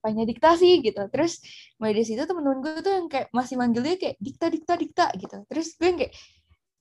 Apanya 0.00 0.24
dikta 0.24 0.54
sih 0.56 0.78
gitu. 0.80 1.02
Terus 1.10 1.42
mulai 1.76 1.92
dari 1.92 2.06
situ 2.06 2.22
temen-temen 2.22 2.58
gue 2.64 2.80
tuh 2.80 2.92
yang 2.96 3.06
kayak 3.10 3.28
masih 3.34 3.58
manggilnya 3.58 3.98
kayak 3.98 4.16
dikta 4.22 4.46
dikta 4.48 4.74
dikta 4.78 5.06
gitu. 5.18 5.36
Terus 5.50 5.68
gue 5.76 5.86
yang 5.90 5.98
kayak 6.00 6.14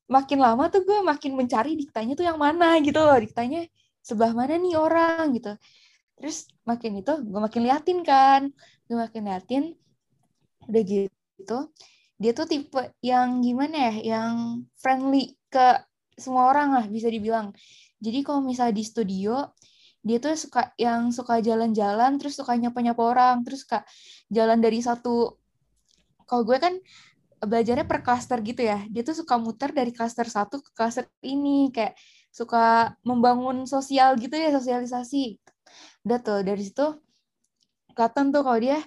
makin 0.06 0.40
lama 0.42 0.70
tuh 0.70 0.82
gue 0.86 1.00
makin 1.02 1.34
mencari 1.34 1.74
diktanya 1.78 2.14
tuh 2.14 2.26
yang 2.30 2.40
mana 2.40 2.78
gitu 2.82 3.00
loh. 3.02 3.18
Diktanya 3.18 3.66
sebelah 4.06 4.32
mana 4.38 4.56
nih 4.58 4.76
orang 4.78 5.34
gitu. 5.38 5.54
Terus 6.18 6.48
makin 6.64 7.02
itu 7.02 7.14
gue 7.26 7.40
makin 7.42 7.62
liatin 7.66 8.00
kan. 8.06 8.42
Gue 8.86 8.98
makin 8.98 9.22
liatin 9.28 9.64
udah 10.66 10.82
gitu 10.82 11.60
dia 12.16 12.32
tuh 12.32 12.48
tipe 12.48 12.82
yang 13.04 13.44
gimana 13.44 13.92
ya 13.92 14.16
yang 14.16 14.64
friendly 14.80 15.36
ke 15.52 15.84
semua 16.16 16.48
orang 16.48 16.72
lah 16.72 16.86
bisa 16.88 17.12
dibilang. 17.12 17.52
Jadi 18.00 18.24
kalau 18.24 18.40
misalnya 18.40 18.76
di 18.80 18.86
studio 18.88 19.52
dia 20.06 20.22
tuh 20.22 20.38
suka 20.38 20.72
yang 20.80 21.12
suka 21.12 21.44
jalan-jalan 21.44 22.16
terus 22.16 22.40
suka 22.40 22.56
nyapa-nyapa 22.56 23.02
orang. 23.04 23.44
Terus 23.44 23.68
suka 23.68 23.84
jalan 24.32 24.64
dari 24.64 24.80
satu 24.80 25.36
kalau 26.24 26.44
gue 26.48 26.58
kan 26.58 26.74
belajarnya 27.50 27.86
per 27.88 28.00
klaster 28.06 28.40
gitu 28.42 28.62
ya. 28.66 28.84
Dia 28.90 29.02
tuh 29.06 29.16
suka 29.18 29.36
muter 29.40 29.72
dari 29.72 29.90
klaster 29.94 30.28
satu 30.30 30.62
ke 30.62 30.70
klaster 30.74 31.06
ini 31.26 31.70
kayak 31.74 31.98
suka 32.34 32.94
membangun 33.08 33.64
sosial 33.66 34.20
gitu 34.20 34.36
ya, 34.36 34.52
sosialisasi. 34.54 35.40
Udah 36.06 36.20
tuh 36.22 36.40
dari 36.44 36.62
situ 36.66 36.86
kelihatan 37.96 38.36
tuh 38.36 38.42
kalau 38.44 38.60
dia 38.60 38.80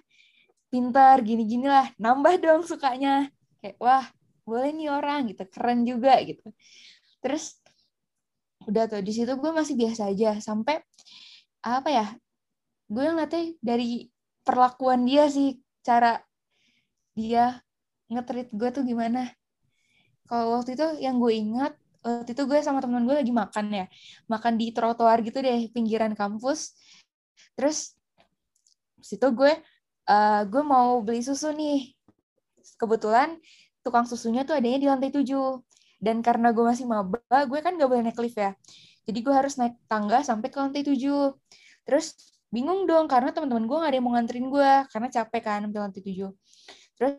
pintar 0.68 1.24
gini-gini 1.24 1.66
lah. 1.66 1.88
Nambah 1.96 2.34
dong 2.42 2.62
sukanya. 2.66 3.30
Kayak 3.64 3.76
wah, 3.80 4.04
boleh 4.44 4.70
nih 4.76 4.88
orang 4.92 5.32
gitu. 5.32 5.42
Keren 5.48 5.82
juga 5.88 6.20
gitu. 6.22 6.52
Terus 7.24 7.58
udah 8.68 8.84
tuh 8.84 9.00
di 9.00 9.12
situ 9.16 9.32
gue 9.32 9.50
masih 9.54 9.74
biasa 9.80 10.12
aja 10.12 10.36
sampai 10.44 10.78
apa 11.64 11.88
ya? 11.88 12.06
Gue 12.88 13.04
ngeliatnya 13.08 13.56
dari 13.64 14.12
perlakuan 14.44 15.04
dia 15.04 15.28
sih 15.28 15.60
cara 15.84 16.20
dia 17.12 17.60
nge-treat 18.08 18.48
gue 18.52 18.68
tuh 18.72 18.82
gimana. 18.84 19.32
Kalau 20.28 20.60
waktu 20.60 20.76
itu 20.76 20.86
yang 21.00 21.16
gue 21.16 21.32
ingat, 21.32 21.72
waktu 22.04 22.36
itu 22.36 22.42
gue 22.44 22.58
sama 22.60 22.84
temen 22.84 23.04
gue 23.08 23.16
lagi 23.16 23.32
makan 23.32 23.66
ya. 23.72 23.86
Makan 24.28 24.60
di 24.60 24.72
trotoar 24.76 25.24
gitu 25.24 25.40
deh, 25.40 25.68
pinggiran 25.72 26.12
kampus. 26.12 26.76
Terus 27.56 27.96
situ 29.00 29.24
gue 29.32 29.52
eh, 30.08 30.42
gue 30.48 30.62
mau 30.64 31.00
beli 31.00 31.24
susu 31.24 31.52
nih. 31.52 31.96
Kebetulan 32.76 33.40
tukang 33.80 34.04
susunya 34.04 34.44
tuh 34.44 34.56
adanya 34.56 34.78
di 34.80 34.88
lantai 34.88 35.10
7. 35.12 35.24
Dan 35.98 36.22
karena 36.22 36.54
gue 36.54 36.62
masih 36.62 36.86
maba, 36.86 37.18
gue 37.26 37.58
kan 37.58 37.74
gak 37.74 37.88
boleh 37.90 38.02
naik 38.06 38.20
lift 38.22 38.38
ya. 38.38 38.54
Jadi 39.08 39.18
gue 39.24 39.34
harus 39.34 39.58
naik 39.58 39.80
tangga 39.90 40.22
sampai 40.22 40.48
ke 40.52 40.58
lantai 40.60 40.82
7. 40.84 41.34
Terus 41.88 42.14
bingung 42.52 42.84
dong 42.88 43.08
karena 43.08 43.32
teman-teman 43.32 43.64
gue 43.66 43.76
gak 43.80 43.90
ada 43.90 43.96
yang 43.98 44.06
mau 44.06 44.12
nganterin 44.14 44.46
gue 44.52 44.70
karena 44.92 45.08
capek 45.08 45.42
kan 45.42 45.58
sampai 45.66 45.80
lantai 45.88 46.02
7. 46.04 46.30
Terus 46.94 47.12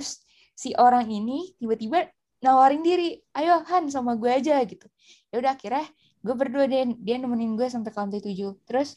terus 0.00 0.24
si 0.56 0.72
orang 0.80 1.12
ini 1.12 1.52
tiba-tiba 1.60 2.08
nawarin 2.40 2.80
diri 2.80 3.20
ayo 3.36 3.60
Han 3.68 3.92
sama 3.92 4.16
gue 4.16 4.32
aja 4.32 4.56
gitu. 4.64 4.88
Ya 5.28 5.44
udah 5.44 5.52
akhirnya 5.52 5.84
gue 6.24 6.32
berdua 6.32 6.64
deh 6.64 6.96
dia 7.04 7.20
nemenin 7.20 7.52
gue 7.52 7.68
sampai 7.68 7.92
ke 7.92 8.00
lantai 8.00 8.24
7 8.24 8.56
terus 8.64 8.96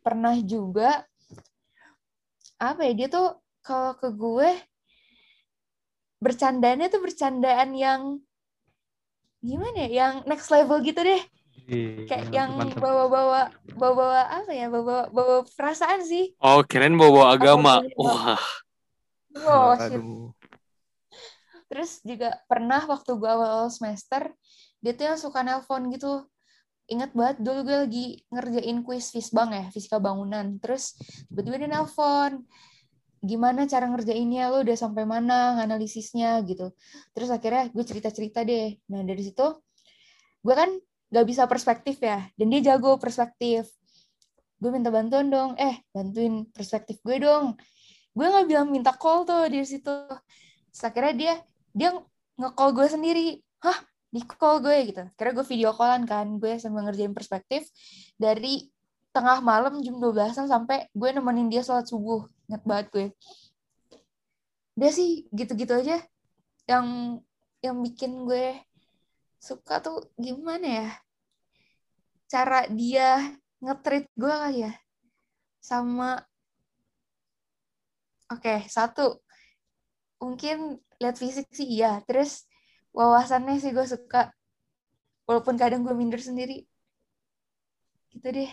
pernah 0.00 0.32
juga 0.40 1.04
apa 2.56 2.88
ya 2.88 2.92
dia 2.96 3.08
tuh 3.12 3.36
kalau 3.60 3.92
ke 4.00 4.08
gue 4.16 4.48
bercandanya 6.20 6.88
tuh 6.88 7.04
bercandaan 7.04 7.76
yang 7.76 8.00
gimana 9.44 9.84
ya 9.84 9.88
yang 9.92 10.14
next 10.24 10.48
level 10.48 10.80
gitu 10.80 11.04
deh. 11.04 11.20
Iya, 11.66 12.06
kayak 12.06 12.24
mantep, 12.30 12.38
yang 12.38 12.50
bawa-bawa 12.78 13.40
bawa-bawa 13.74 14.22
apa 14.40 14.52
ya 14.54 14.72
bawa 14.72 15.10
bawa 15.12 15.44
perasaan 15.52 16.00
sih. 16.06 16.32
Oh, 16.40 16.62
kirain 16.62 16.94
bawa 16.94 17.34
agama. 17.34 17.82
Wah, 17.98 18.38
oh 18.38 18.38
Aduh. 19.44 20.32
Terus 21.66 21.98
juga 22.06 22.38
pernah 22.46 22.78
waktu 22.86 23.10
gue 23.18 23.26
awal 23.26 23.66
semester, 23.74 24.30
dia 24.78 24.92
tuh 24.94 25.04
yang 25.12 25.18
suka 25.18 25.42
nelpon 25.42 25.90
gitu. 25.90 26.24
Ingat 26.86 27.10
banget 27.18 27.36
dulu 27.42 27.66
gue 27.66 27.76
lagi 27.82 28.06
ngerjain 28.30 28.78
kuis 28.86 29.10
Fisbang 29.10 29.50
ya, 29.50 29.66
fisika 29.74 29.98
bangunan. 29.98 30.62
Terus 30.62 30.94
tiba-tiba 31.26 31.66
dia 31.66 31.70
nelpon. 31.74 32.46
Gimana 33.26 33.66
cara 33.66 33.90
ngerjainnya, 33.90 34.54
lo 34.54 34.62
udah 34.62 34.76
sampai 34.78 35.02
mana 35.02 35.58
analisisnya 35.58 36.38
gitu. 36.46 36.70
Terus 37.10 37.34
akhirnya 37.34 37.74
gue 37.74 37.82
cerita-cerita 37.82 38.46
deh. 38.46 38.78
Nah 38.86 39.02
dari 39.02 39.26
situ, 39.26 39.46
gue 40.46 40.54
kan 40.54 40.70
gak 41.10 41.26
bisa 41.26 41.50
perspektif 41.50 41.98
ya. 41.98 42.22
Dan 42.38 42.54
dia 42.54 42.62
jago 42.62 42.94
perspektif. 43.02 43.66
Gue 44.62 44.70
minta 44.70 44.94
bantuan 44.94 45.26
dong. 45.26 45.58
Eh, 45.58 45.82
bantuin 45.90 46.46
perspektif 46.54 47.02
gue 47.02 47.18
dong. 47.18 47.58
Gue 48.16 48.26
gak 48.32 48.48
bilang 48.48 48.72
minta 48.72 48.96
call 48.96 49.28
tuh 49.28 49.44
dari 49.44 49.68
situ. 49.68 49.92
Terus 50.72 50.82
akhirnya 50.82 51.12
dia 51.12 51.34
dia 51.76 51.90
nge-call 52.40 52.72
gue 52.72 52.86
sendiri. 52.88 53.26
Hah 53.60 53.76
di 54.08 54.24
call 54.24 54.64
gue 54.64 54.76
gitu. 54.88 55.04
Kira 55.12 55.36
gue 55.36 55.44
video 55.44 55.76
callan 55.76 56.08
kan. 56.08 56.40
Gue 56.40 56.56
sambil 56.56 56.88
ngerjain 56.88 57.12
perspektif 57.12 57.68
dari 58.16 58.72
tengah 59.12 59.44
malam 59.44 59.80
jam 59.84 60.00
12 60.00 60.48
sampai 60.48 60.88
gue 60.96 61.08
nemenin 61.12 61.52
dia 61.52 61.60
sholat 61.60 61.84
subuh. 61.84 62.24
Inget 62.48 62.62
banget 62.64 62.86
gue. 62.88 63.06
Dia 64.80 64.90
sih 64.96 65.28
gitu-gitu 65.28 65.76
aja. 65.76 66.00
Yang 66.64 66.86
yang 67.60 67.76
bikin 67.84 68.24
gue 68.24 68.56
suka 69.36 69.84
tuh 69.84 70.08
gimana 70.16 70.64
ya? 70.64 70.88
Cara 72.32 72.64
dia 72.72 73.36
ngetrit 73.60 74.08
gue 74.16 74.32
kali 74.32 74.64
ya. 74.64 74.72
Sama 75.60 76.24
oke 78.32 78.54
satu. 78.66 79.22
Mungkin 80.22 80.80
lihat 81.02 81.16
fisik 81.20 81.46
sih 81.52 81.66
iya. 81.66 82.00
Terus 82.08 82.46
wawasannya 82.96 83.60
sih 83.60 83.70
gue 83.72 83.86
suka. 83.86 84.32
Walaupun 85.26 85.58
kadang 85.58 85.82
gue 85.82 85.94
minder 85.94 86.22
sendiri. 86.22 86.64
Gitu 88.14 88.28
deh. 88.30 88.50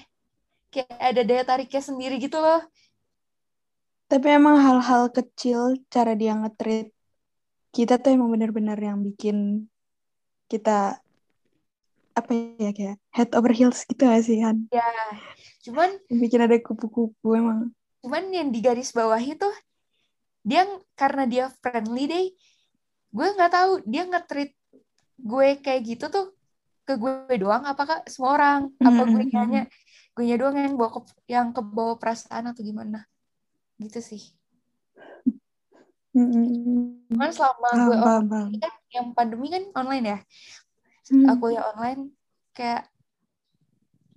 Kayak 0.73 0.97
ada 0.97 1.21
daya 1.21 1.43
tariknya 1.45 1.81
sendiri 1.81 2.17
gitu 2.17 2.41
loh. 2.41 2.61
Tapi 4.09 4.27
emang 4.29 4.59
hal-hal 4.61 5.09
kecil 5.09 5.81
cara 5.89 6.13
dia 6.13 6.37
nge-treat 6.37 6.93
kita 7.73 7.97
tuh 7.97 8.13
emang 8.13 8.29
bener-bener 8.29 8.77
yang 8.77 9.01
bikin 9.01 9.65
kita 10.45 11.01
apa 12.13 12.29
ya 12.61 12.69
kayak 12.69 13.01
head 13.09 13.33
over 13.33 13.49
heels 13.49 13.81
gitu 13.89 14.05
gak 14.05 14.21
sih 14.21 14.37
Han? 14.45 14.69
ya 14.69 14.85
cuman 15.65 15.97
bikin 16.13 16.45
ada 16.45 16.61
kupu-kupu 16.61 17.33
emang. 17.33 17.73
Cuman 18.03 18.23
yang 18.35 18.49
di 18.51 18.59
garis 18.59 18.91
bawah 18.91 19.19
itu 19.19 19.47
dia 20.43 20.67
karena 20.99 21.23
dia 21.23 21.45
friendly 21.63 22.03
deh 22.11 22.25
gue 23.15 23.27
nggak 23.39 23.51
tahu 23.55 23.71
dia 23.87 24.03
nge-treat 24.03 24.51
gue 25.23 25.47
kayak 25.63 25.81
gitu 25.87 26.05
tuh 26.11 26.25
ke 26.83 26.99
gue 26.99 27.35
doang 27.39 27.63
apakah 27.63 28.03
semua 28.11 28.35
orang 28.35 28.59
apa 28.83 29.01
gue 29.07 29.23
Mhm. 29.23 29.31
nanya 29.31 29.63
gue 30.13 30.23
nya 30.27 30.35
doang 30.35 30.55
yang 30.59 30.75
bawa 30.75 30.89
ke, 30.99 30.99
yang 31.31 31.47
kebawa 31.55 31.95
perasaan 31.95 32.51
atau 32.51 32.59
gimana 32.59 33.07
gitu 33.79 34.03
sih 34.03 34.19
Mm-mm. 36.13 37.07
cuman 37.09 37.31
selama 37.33 37.69
Paham, 37.71 37.87
gue 37.87 37.97
online 37.97 38.29
paham. 38.29 38.51
kan 38.61 38.73
yang 38.93 39.07
pandemi 39.17 39.47
kan 39.49 39.63
online 39.79 40.05
ya 40.05 40.19
Hmm. 41.09 41.27
aku 41.35 41.45
ya 41.51 41.61
online 41.73 42.01
kayak 42.55 42.87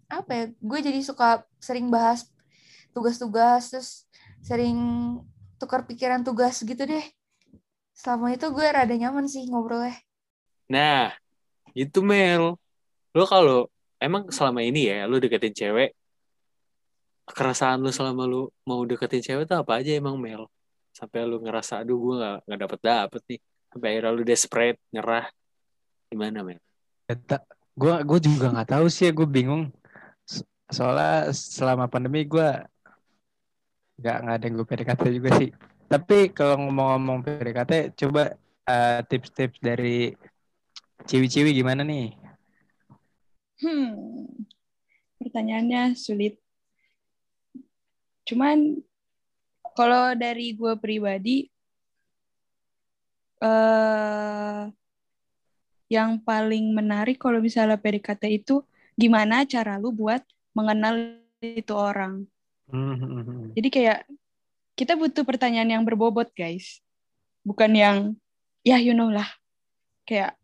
apa 0.06 0.30
ya 0.30 0.44
gue 0.54 0.78
jadi 0.86 1.00
suka 1.02 1.42
sering 1.58 1.90
bahas 1.90 2.30
tugas-tugas 2.96 3.68
terus 3.68 4.08
sering 4.40 4.78
tukar 5.60 5.84
pikiran 5.84 6.24
tugas 6.24 6.56
gitu 6.64 6.80
deh 6.80 7.04
selama 7.92 8.32
itu 8.32 8.48
gue 8.48 8.64
rada 8.64 8.96
nyaman 8.96 9.28
sih 9.28 9.44
ngobrolnya 9.52 10.00
Nah, 10.66 11.14
itu 11.78 12.02
Mel. 12.02 12.58
Lo 13.14 13.24
kalau 13.24 13.70
emang 14.02 14.28
selama 14.34 14.60
ini 14.66 14.90
ya 14.90 15.06
lu 15.06 15.22
deketin 15.22 15.54
cewek, 15.54 15.94
kerasaan 17.26 17.82
lu 17.82 17.90
selama 17.94 18.26
lu 18.26 18.50
mau 18.66 18.82
deketin 18.82 19.22
cewek 19.22 19.44
tuh 19.46 19.62
apa 19.62 19.78
aja 19.78 19.94
emang 19.94 20.18
Mel? 20.18 20.50
Sampai 20.90 21.22
lu 21.22 21.38
ngerasa 21.38 21.86
aduh 21.86 21.96
gue 21.96 22.14
gak, 22.18 22.36
nggak 22.50 22.60
dapet 22.66 22.80
dapet 22.82 23.22
nih. 23.30 23.40
Sampai 23.70 23.86
akhirnya 23.94 24.10
lu 24.10 24.22
desperate, 24.26 24.78
nyerah. 24.90 25.26
Gimana 26.10 26.38
Mel? 26.42 26.60
gue 27.76 27.94
gue 28.08 28.18
juga 28.24 28.46
nggak 28.56 28.70
tahu 28.72 28.86
sih 28.88 29.06
ya 29.06 29.12
gue 29.12 29.28
bingung 29.28 29.68
So- 30.24 30.48
soalnya 30.72 31.28
selama 31.36 31.92
pandemi 31.92 32.24
gue 32.24 32.48
nggak 33.96 34.16
nggak 34.22 34.34
ada 34.36 34.44
yang 34.44 34.54
gue 34.60 34.66
PDKT 34.68 35.02
juga 35.12 35.30
sih 35.40 35.50
tapi 35.86 36.34
kalau 36.34 36.66
ngomong-ngomong 36.66 37.24
PDKT 37.24 37.72
coba 37.96 38.36
eh, 38.66 39.00
tips-tips 39.08 39.58
dari 39.62 40.12
ciwi-ciwi 41.06 41.50
gimana 41.54 41.86
nih 41.86 42.26
Hmm. 43.56 44.28
Pertanyaannya 45.16 45.96
sulit. 45.96 46.36
Cuman 48.28 48.84
kalau 49.72 50.12
dari 50.12 50.52
gue 50.52 50.76
pribadi, 50.76 51.48
eh 53.40 54.62
yang 55.86 56.18
paling 56.18 56.74
menarik 56.74 57.16
kalau 57.16 57.38
misalnya 57.38 57.78
PDKT 57.78 58.42
itu 58.42 58.60
gimana 58.98 59.46
cara 59.46 59.78
lu 59.80 59.94
buat 59.94 60.20
mengenal 60.52 61.16
itu 61.40 61.72
orang. 61.72 62.28
Hmm, 62.66 63.54
Jadi 63.54 63.68
kayak 63.70 63.98
kita 64.74 64.98
butuh 64.98 65.22
pertanyaan 65.22 65.70
yang 65.70 65.82
berbobot, 65.86 66.28
guys. 66.34 66.82
Bukan 67.46 67.70
yang 67.72 67.96
ya 68.66 68.82
you 68.82 68.92
know 68.92 69.08
lah. 69.08 69.26
Kayak 70.02 70.34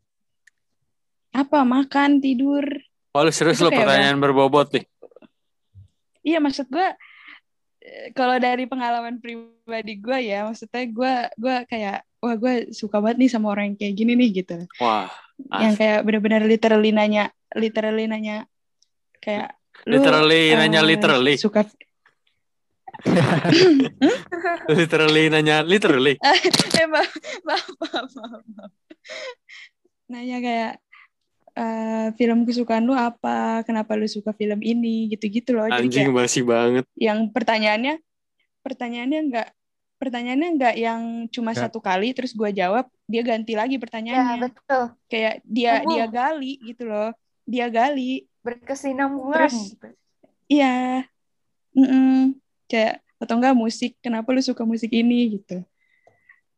apa 1.34 1.66
makan, 1.66 2.22
tidur. 2.22 2.64
Oh 3.12 3.22
lu 3.26 3.32
serius 3.34 3.60
Itu 3.60 3.68
lu 3.68 3.70
kayak 3.74 3.84
pertanyaan 3.84 4.18
berbobot 4.22 4.68
nih? 4.72 4.84
Iya, 6.22 6.38
maksud 6.38 6.70
gue 6.70 6.86
kalau 8.14 8.38
dari 8.38 8.64
pengalaman 8.70 9.18
pribadi 9.18 9.98
gue 9.98 10.18
ya, 10.22 10.46
maksudnya 10.46 10.86
gue 10.86 11.14
gue 11.34 11.56
kayak 11.66 12.06
wah 12.22 12.36
gue 12.38 12.70
suka 12.70 13.02
banget 13.02 13.26
nih 13.26 13.30
sama 13.34 13.50
orang 13.50 13.74
yang 13.74 13.76
kayak 13.82 13.94
gini 13.98 14.12
nih 14.14 14.30
gitu. 14.42 14.54
Wah, 14.78 15.10
Yang 15.58 15.74
kayak 15.82 15.98
benar-benar 16.06 16.42
literally 16.46 16.94
nanya, 16.94 17.34
literally 17.58 18.06
nanya 18.06 18.46
kayak 19.18 19.54
lu 19.86 19.98
literally 19.98 20.54
nanya 20.54 20.80
eh, 20.82 20.86
literally. 20.86 21.34
suka 21.38 21.66
literally 24.78 25.28
nanya 25.32 25.64
literally. 25.64 26.16
eh 26.80 26.86
maaf, 26.86 27.12
maaf, 27.44 27.66
maaf, 27.80 28.10
maaf. 28.14 28.70
Nanya 30.12 30.38
kayak 30.38 30.72
eh, 31.56 32.06
film 32.16 32.44
kesukaan 32.44 32.84
lu 32.84 32.94
apa? 32.94 33.64
Kenapa 33.64 33.96
lu 33.96 34.06
suka 34.06 34.30
film 34.36 34.60
ini? 34.60 35.08
Gitu-gitu 35.10 35.56
loh. 35.56 35.66
Jadi 35.68 35.88
Anjing 35.88 36.08
kayak 36.12 36.16
basi 36.16 36.40
banget. 36.44 36.84
yang 36.96 37.32
pertanyaannya 37.32 37.98
pertanyaannya 38.62 39.20
enggak 39.26 39.48
pertanyaannya 39.98 40.48
enggak 40.58 40.74
yang 40.78 41.02
cuma 41.30 41.54
Nggak. 41.54 41.62
satu 41.70 41.78
kali 41.78 42.10
terus 42.10 42.34
gue 42.34 42.50
jawab 42.50 42.90
dia 43.06 43.22
ganti 43.22 43.54
lagi 43.54 43.78
ya 43.78 43.82
pertanyaannya 43.82 44.38
betul 44.50 44.84
kayak 45.06 45.34
dia 45.46 45.82
dia 45.86 46.04
gali 46.10 46.58
gitu 46.58 46.90
loh 46.90 47.14
dia 47.46 47.70
gali 47.70 48.26
berkesinambungan 48.42 49.46
Terus- 49.46 49.78
iya 50.50 51.06
Mm-mm. 51.74 52.34
Kayak 52.72 52.94
atau 53.20 53.36
enggak 53.36 53.52
musik 53.54 54.00
kenapa 54.00 54.32
lu 54.32 54.40
suka 54.40 54.64
musik 54.64 54.88
ini 54.90 55.36
gitu 55.36 55.60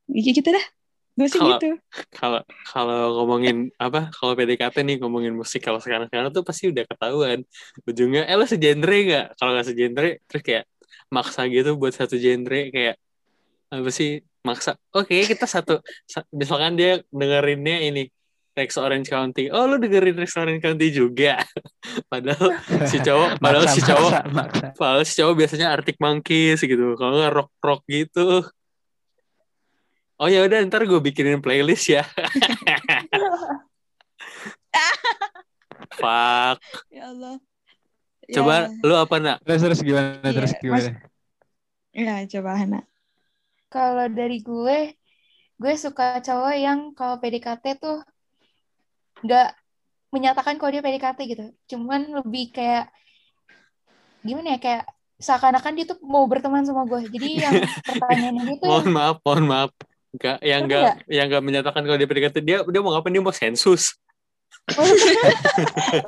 Iya 0.06 0.30
gitu 0.30 0.48
dah 0.48 0.66
gue 1.14 1.26
sih 1.26 1.38
Kalau- 1.38 1.56
gitu 1.56 1.68
Kalau 2.10 2.40
kalau 2.66 3.00
ngomongin 3.22 3.70
apa? 3.78 4.10
Kalau 4.10 4.34
PDKT 4.34 4.82
nih 4.82 4.96
ngomongin 4.98 5.30
musik 5.30 5.62
kalau 5.62 5.78
sekarang-sekarang 5.78 6.30
tuh 6.30 6.42
pasti 6.42 6.74
udah 6.74 6.82
ketahuan. 6.84 7.46
Ujungnya 7.86 8.26
eh 8.26 8.34
lo 8.34 8.44
segenre 8.44 8.98
nggak? 9.06 9.26
Kalau 9.38 9.50
nggak 9.54 9.66
segenre 9.66 10.10
terus 10.26 10.42
kayak 10.42 10.64
maksa 11.08 11.46
gitu 11.46 11.78
buat 11.78 11.94
satu 11.94 12.18
genre 12.18 12.60
kayak 12.68 12.98
apa 13.70 13.90
sih 13.90 14.18
maksa 14.42 14.74
oke 14.90 15.14
kita 15.24 15.46
satu 15.46 15.78
sa- 16.04 16.26
misalkan 16.30 16.74
dia 16.74 16.98
dengerinnya 17.08 17.80
ini 17.80 18.10
Rex 18.54 18.78
Orange 18.78 19.10
County. 19.10 19.50
Oh 19.50 19.66
lu 19.66 19.76
dengerin 19.82 20.14
Rex 20.14 20.34
Orange 20.38 20.62
County 20.62 20.94
juga. 20.94 21.42
Padahal 22.12 22.54
si 22.86 22.98
cowok 23.02 23.36
padahal 23.44 23.66
Maksa, 23.66 23.76
si 23.76 23.80
cowok 23.84 24.10
maksa, 24.10 24.30
maksa. 24.32 24.66
padahal 24.78 25.02
si 25.04 25.12
cowok 25.20 25.34
biasanya 25.36 25.66
Arctic 25.74 25.98
Monkeys 26.00 26.60
gitu. 26.62 26.94
Kalau 26.96 27.18
nggak 27.18 27.34
rock 27.34 27.50
rock 27.60 27.82
gitu. 27.90 28.46
Oh 30.16 30.30
ya 30.30 30.46
udah 30.46 30.62
ntar 30.70 30.86
gue 30.86 31.00
bikinin 31.02 31.42
playlist 31.42 31.90
ya. 31.90 32.06
Fuck. 35.98 36.58
Ya 36.90 37.10
Allah. 37.10 37.36
Coba 38.30 38.72
lu 38.80 38.94
apa 38.96 39.16
nak? 39.20 39.36
Terus 39.44 39.60
terus 39.62 39.80
gimana? 39.84 40.22
Iya, 40.24 40.32
terus 40.32 40.52
gimana? 40.62 40.90
Ya, 41.94 42.22
ya 42.22 42.26
coba 42.38 42.56
Hana 42.56 42.80
kalau 43.74 44.06
dari 44.06 44.38
gue 44.38 44.94
gue 45.58 45.74
suka 45.74 46.22
cowok 46.22 46.54
yang 46.54 46.78
kalau 46.94 47.18
PDKT 47.18 47.82
tuh 47.82 48.06
nggak 49.24 49.48
menyatakan 50.12 50.54
kalau 50.60 50.70
dia 50.70 50.84
PDKT 50.84 51.18
gitu. 51.26 51.44
Cuman 51.74 52.22
lebih 52.22 52.54
kayak 52.54 52.92
gimana 54.22 54.56
ya 54.56 54.58
kayak 54.62 54.84
seakan-akan 55.18 55.72
dia 55.74 55.86
tuh 55.88 55.98
mau 56.04 56.26
berteman 56.26 56.66
sama 56.66 56.84
gue 56.90 57.06
jadi 57.12 57.28
yang 57.48 57.54
pertanyaannya 57.86 58.58
itu 58.58 58.64
mohon 58.66 58.88
maaf 58.92 59.16
mohon 59.24 59.44
maaf. 59.48 59.70
Enggak, 60.14 60.38
yang 60.46 60.60
enggak 60.70 61.02
yang 61.10 61.26
enggak 61.26 61.42
menyatakan 61.42 61.82
kalau 61.82 61.98
dia 61.98 62.06
PDKT 62.06 62.36
dia 62.46 62.58
dia 62.62 62.80
mau 62.84 62.94
ngapain? 62.94 63.10
Dia 63.10 63.24
mau 63.24 63.34
sensus. 63.34 63.98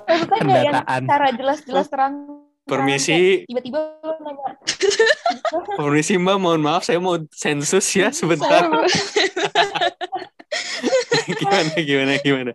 Maksudnya 0.07 0.41
nggak 0.47 0.63
yang 0.63 0.77
Pendataan. 0.79 1.03
cara 1.11 1.29
jelas-jelas 1.35 1.87
terang 1.91 2.15
permisi. 2.63 3.43
tiba-tiba 3.51 3.99
nanya. 4.23 4.55
Permisi 5.79 6.15
mbak. 6.19 6.39
Mohon 6.39 6.63
maaf 6.63 6.83
saya 6.87 7.03
mau 7.03 7.19
sensus 7.35 7.87
ya 7.99 8.15
sebentar 8.15 8.71
gimana 11.47 11.75
gimana 11.79 12.13
gimana? 12.21 12.53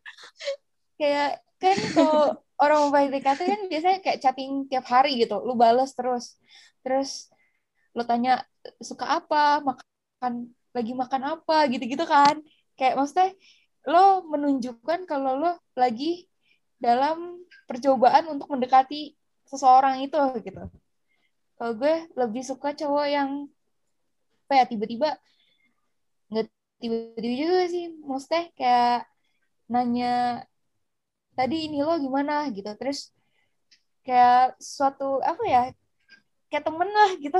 Kayak 1.00 1.32
kan 1.62 1.78
kalau 1.96 2.22
orang 2.62 2.78
mau 2.86 2.92
PDKT 2.94 3.40
kan 3.48 3.62
biasanya 3.72 4.00
kayak 4.04 4.20
chatting 4.22 4.68
tiap 4.68 4.86
hari 4.86 5.18
gitu. 5.18 5.40
Lu 5.42 5.56
balas 5.58 5.96
terus. 5.96 6.38
Terus 6.86 7.32
lu 7.96 8.04
tanya 8.04 8.44
suka 8.84 9.24
apa? 9.24 9.64
Makan 9.64 10.52
lagi 10.76 10.94
makan 10.94 11.40
apa? 11.40 11.58
gitu-gitu 11.72 12.06
kan. 12.06 12.38
Kayak 12.76 13.00
maksudnya 13.00 13.32
lo 13.90 14.22
menunjukkan 14.30 15.10
kalau 15.10 15.42
lo 15.42 15.52
lagi 15.74 16.30
dalam 16.78 17.42
percobaan 17.66 18.30
untuk 18.30 18.50
mendekati 18.50 19.18
seseorang 19.50 20.06
itu 20.06 20.18
gitu. 20.42 20.64
Kalau 21.58 21.74
gue 21.78 22.10
lebih 22.18 22.42
suka 22.42 22.74
cowok 22.74 23.08
yang 23.10 23.46
apa 24.50 24.54
ya 24.60 24.66
tiba-tiba 24.68 25.10
nggak 26.28 26.52
tiba-tiba 26.82 27.36
juga 27.38 27.64
sih, 27.70 27.86
maksudnya 28.02 28.44
kayak 28.58 29.06
nanya 29.72 30.44
tadi 31.38 31.72
ini 31.72 31.80
lo 31.86 31.96
gimana 32.02 32.50
gitu, 32.52 32.68
terus 32.76 33.14
kayak 34.04 34.58
suatu 34.58 35.22
apa 35.22 35.44
ya 35.46 35.62
kayak 36.50 36.64
temen 36.68 36.90
lah 36.90 37.12
gitu, 37.22 37.40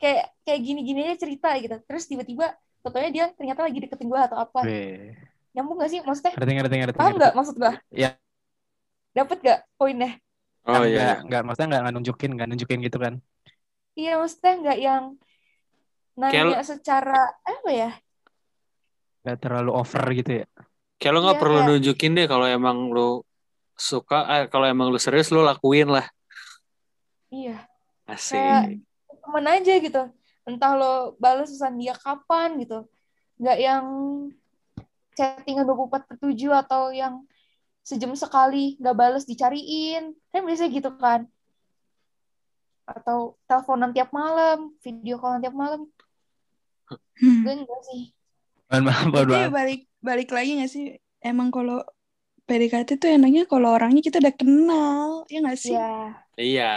kayak 0.00 0.32
kayak 0.42 0.60
gini-gini 0.64 1.00
aja 1.06 1.22
cerita 1.22 1.54
gitu, 1.60 1.76
terus 1.86 2.08
tiba-tiba 2.10 2.56
fotonya 2.82 3.10
dia 3.14 3.24
ternyata 3.36 3.64
lagi 3.64 3.78
deketin 3.84 4.08
gue 4.10 4.20
atau 4.20 4.36
apa, 4.42 4.60
Weh. 4.66 5.14
nyambung 5.54 5.78
gak 5.78 5.92
sih 5.92 6.00
maksudnya? 6.02 6.34
Ngerti 6.34 6.52
ngerti 6.58 6.74
ngerti. 6.82 6.98
Paham 6.98 7.14
nggak 7.20 7.32
maksud 7.38 7.54
gue? 7.56 7.72
Iya. 7.94 8.18
Dapet 9.14 9.38
gak 9.46 9.60
poinnya? 9.78 10.18
Oh 10.66 10.80
Kan 10.80 10.88
iya. 10.90 10.98
nggak 10.98 11.18
nggak 11.28 11.42
maksudnya 11.46 11.68
nggak 11.70 11.94
nunjukin 11.94 12.30
nggak 12.34 12.48
nunjukin 12.50 12.80
gitu 12.82 12.98
kan. 12.98 13.14
Iya, 13.94 14.18
maksudnya 14.18 14.52
nggak 14.58 14.78
yang 14.82 15.04
nanya 16.18 16.58
Kayak- 16.58 16.66
secara 16.66 17.20
apa 17.46 17.70
ya? 17.70 17.90
Nggak 19.24 19.38
terlalu 19.40 19.70
over 19.72 20.04
gitu 20.12 20.30
ya. 20.44 20.46
Kayak 21.00 21.12
lo 21.16 21.18
nggak 21.24 21.36
Iya, 21.36 21.42
perlu 21.42 21.58
nunjukin 21.64 22.12
deh 22.12 22.26
kalau 22.28 22.46
emang 22.46 22.92
lo 22.92 23.24
suka, 23.74 24.28
eh, 24.28 24.44
kalau 24.52 24.68
emang 24.68 24.92
lo 24.92 25.00
serius 25.00 25.32
lo 25.32 25.42
lakuin 25.42 25.88
lah. 25.90 26.06
Iya, 27.32 27.64
Asik. 28.06 28.36
Kayak- 28.36 28.84
temen 29.24 29.44
aja 29.48 29.72
gitu. 29.80 30.02
Entah 30.44 30.72
lo 30.76 31.16
balas 31.16 31.48
pesan 31.48 31.80
dia 31.80 31.96
kapan 31.96 32.60
gitu. 32.60 32.84
Nggak 33.40 33.58
yang 33.58 33.84
chattingan 35.16 35.64
24 35.64 36.04
per 36.04 36.16
7 36.20 36.52
atau 36.52 36.92
yang 36.92 37.24
sejam 37.80 38.12
sekali 38.12 38.76
nggak 38.76 38.96
balas 38.96 39.24
dicariin. 39.24 40.12
Kan 40.30 40.44
biasanya 40.44 40.70
gitu 40.70 40.92
kan. 41.00 41.24
Atau 42.84 43.40
teleponan 43.48 43.96
tiap 43.96 44.12
malam, 44.12 44.76
video 44.84 45.16
callan 45.16 45.40
tiap 45.40 45.56
malam. 45.56 45.88
Hmm. 47.16 47.40
Gue 47.42 47.52
enggak 47.64 47.80
sih. 47.88 48.12
Mohon 48.68 48.82
maaf, 48.84 49.02
mohon 49.02 49.12
Berarti 49.12 49.34
maaf. 49.40 49.52
balik 49.52 49.80
balik 50.00 50.28
lagi 50.30 50.50
gak 50.58 50.70
sih? 50.70 50.84
Emang 51.20 51.48
kalau 51.48 51.80
PDKT 52.44 53.00
tuh 53.00 53.08
enaknya 53.08 53.48
kalau 53.48 53.72
orangnya 53.72 54.04
kita 54.04 54.20
udah 54.20 54.34
kenal, 54.36 55.24
ya 55.26 55.38
gak 55.40 55.56
sih? 55.56 55.72
Iya. 55.72 55.92
Iya. 56.34 56.72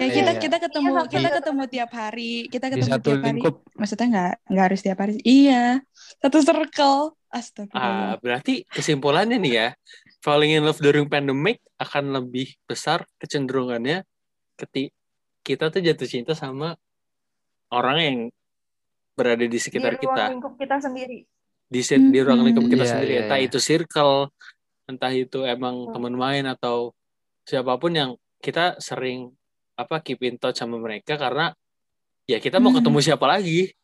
Ya 0.00 0.08
kita 0.08 0.32
Iya. 0.32 0.40
kita 0.40 0.56
ketemu 0.58 0.90
Iya, 0.90 1.02
kita 1.06 1.28
iya. 1.28 1.36
ketemu 1.38 1.62
tiap 1.68 1.90
hari, 1.92 2.32
kita 2.48 2.66
Di 2.66 2.72
ketemu 2.74 2.90
satu 2.90 3.06
tiap 3.06 3.20
hari. 3.20 3.28
lingkup. 3.30 3.54
Maksudnya 3.76 4.06
nggak 4.08 4.32
nggak 4.48 4.64
harus 4.64 4.80
tiap 4.80 4.98
hari. 4.98 5.14
Iya, 5.22 5.64
satu 6.18 6.38
circle. 6.40 6.98
Ah, 7.28 7.36
Astagfirullah. 7.38 8.16
berarti 8.18 8.64
kesimpulannya 8.66 9.36
nih 9.36 9.52
ya, 9.54 9.68
falling 10.18 10.56
in 10.56 10.64
love 10.64 10.80
during 10.80 11.04
pandemic 11.06 11.60
akan 11.76 12.10
lebih 12.10 12.56
besar 12.64 13.04
kecenderungannya 13.20 14.00
ketika 14.56 14.96
kita 15.44 15.68
tuh 15.68 15.78
jatuh 15.78 16.08
cinta 16.08 16.32
sama 16.32 16.72
orang 17.68 17.98
yang 18.00 18.18
berada 19.18 19.42
di 19.42 19.50
di 19.50 19.58
sekitar 19.58 19.98
ruang 19.98 20.02
kita, 20.06 20.24
lingkup 20.30 20.54
kita 20.54 20.76
sendiri. 20.78 21.18
di 21.68 21.80
set- 21.82 22.06
di 22.08 22.18
ruang 22.22 22.46
lingkup 22.46 22.70
kita 22.70 22.84
Iya, 22.86 22.90
sendiri, 22.94 23.12
iya, 23.12 23.20
entah 23.26 23.40
iya. 23.42 23.46
itu 23.50 23.58
circle, 23.58 24.30
entah 24.86 25.10
itu 25.10 25.42
emang 25.42 25.84
Hmm. 25.84 25.92
teman 25.92 26.14
main 26.14 26.44
atau 26.46 26.94
siapa 27.42 27.74
pun 27.76 27.90
yang 27.92 28.10
kita 28.38 28.78
sering 28.78 29.34
apa 29.74 29.98
keep 29.98 30.22
in 30.22 30.38
touch 30.38 30.62
sama 30.62 30.78
mereka 30.78 31.18
karena 31.18 31.50
ya 32.24 32.38
kita 32.38 32.56
mau 32.56 32.70
Hmm. 32.70 32.78
ketemu 32.80 32.98
siapa 33.02 33.26
lagi. 33.26 33.74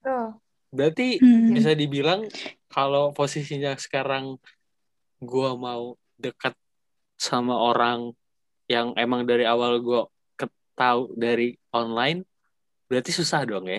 Tuh. 0.00 0.40
Berarti 0.72 1.20
Hmm. 1.20 1.52
bisa 1.52 1.70
dibilang 1.70 2.26
kalau 2.66 3.12
posisinya 3.12 3.76
sekarang 3.76 4.40
gua 5.20 5.54
mau 5.54 5.94
dekat 6.18 6.56
sama 7.14 7.54
orang 7.54 8.10
yang 8.66 8.90
emang 8.96 9.22
dari 9.22 9.44
awal 9.44 9.78
gua 9.78 10.08
tahu 10.74 11.14
dari 11.14 11.54
online 11.70 12.26
berarti 12.90 13.14
susah 13.14 13.46
dong 13.46 13.70
ya 13.70 13.78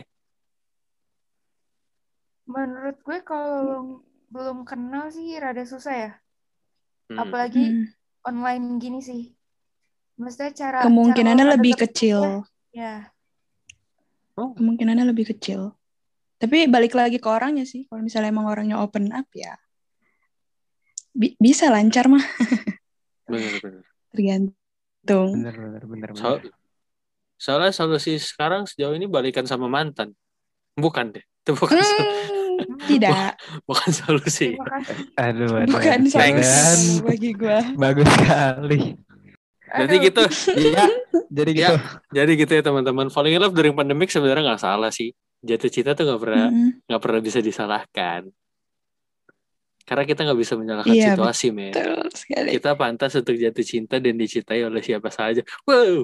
Menurut 2.46 2.98
gue 3.02 3.18
kalau 3.22 3.54
lo 3.62 3.78
belum 4.30 4.66
kenal 4.66 5.10
sih 5.10 5.38
rada 5.38 5.66
susah 5.66 5.96
ya. 5.96 6.12
Hmm. 7.10 7.22
Apalagi 7.22 7.64
Hmm. 7.66 7.86
online 8.26 8.66
gini 8.82 9.00
sih. 9.02 9.34
Maksudnya 10.16 10.52
cara 10.56 10.80
Kemungkinannya 10.86 11.46
cara 11.46 11.54
lebih 11.58 11.74
kecil. 11.76 12.46
Ya, 12.72 13.10
Kemungkinannya 14.36 15.06
lebih 15.10 15.32
kecil. 15.36 15.74
Tapi 16.40 16.68
balik 16.68 16.94
lagi 16.94 17.18
ke 17.20 17.28
orangnya 17.28 17.64
sih. 17.64 17.88
Kalau 17.88 18.04
misalnya 18.04 18.32
emang 18.32 18.48
orangnya 18.48 18.80
open 18.80 19.12
up 19.12 19.28
ya 19.32 19.56
bi- 21.16 21.40
bisa 21.40 21.72
lancar 21.72 22.12
mah 22.12 22.20
bener-bener 23.32 23.88
tergantung. 24.12 25.30
Bener 25.40 25.56
bener 25.56 25.84
bener. 25.88 26.10
bener. 26.12 26.20
So- 26.20 26.44
soalnya 27.36 27.72
solusi 27.72 28.16
sekarang 28.20 28.68
sejauh 28.68 28.96
ini 28.96 29.08
balikan 29.08 29.44
sama 29.48 29.68
mantan 29.68 30.16
bukan 30.76 31.12
deh 31.16 31.24
itu 31.24 31.52
bukan 31.52 31.80
Hmm, 31.80 31.84
tidak, 32.90 33.38
bukan 33.66 33.90
solusi. 33.92 34.56
Aduh, 35.18 35.64
aduh. 35.64 35.72
bukan 35.74 36.00
aduh. 36.06 36.12
solusi 36.12 37.02
bagi 37.04 37.32
gua. 37.36 37.60
Bagus 37.76 38.08
sekali. 38.16 38.80
jadi 39.76 39.96
gitu 40.08 40.24
Iya. 40.72 40.86
Jadi 41.28 41.52
Ya. 41.52 41.68
gitu. 41.68 41.76
jadi 42.16 42.32
gitu 42.40 42.52
ya 42.56 42.62
teman-teman 42.64 43.12
falling 43.12 43.36
in 43.36 43.42
love 43.44 43.52
during 43.52 43.76
pandemic 43.76 44.08
sebenarnya 44.08 44.56
nggak 44.56 44.62
salah 44.64 44.88
sih 44.88 45.12
jatuh 45.44 45.68
cinta 45.68 45.92
tuh 45.92 46.08
nggak 46.08 46.22
pernah 46.22 46.48
nggak 46.88 47.02
pernah 47.04 47.20
bisa 47.20 47.40
disalahkan 47.44 48.30
karena 49.86 50.04
kita 50.08 50.26
nggak 50.26 50.40
bisa 50.40 50.54
menyalahkan 50.58 50.96
Iya, 50.96 51.14
situasi 51.14 51.54
men 51.54 51.76
kita 52.50 52.74
pantas 52.74 53.14
untuk 53.20 53.36
jatuh 53.38 53.66
cinta 53.66 54.02
dan 54.02 54.16
dicintai 54.16 54.64
oleh 54.64 54.82
siapa 54.82 55.12
saja 55.12 55.44
wow 55.68 56.02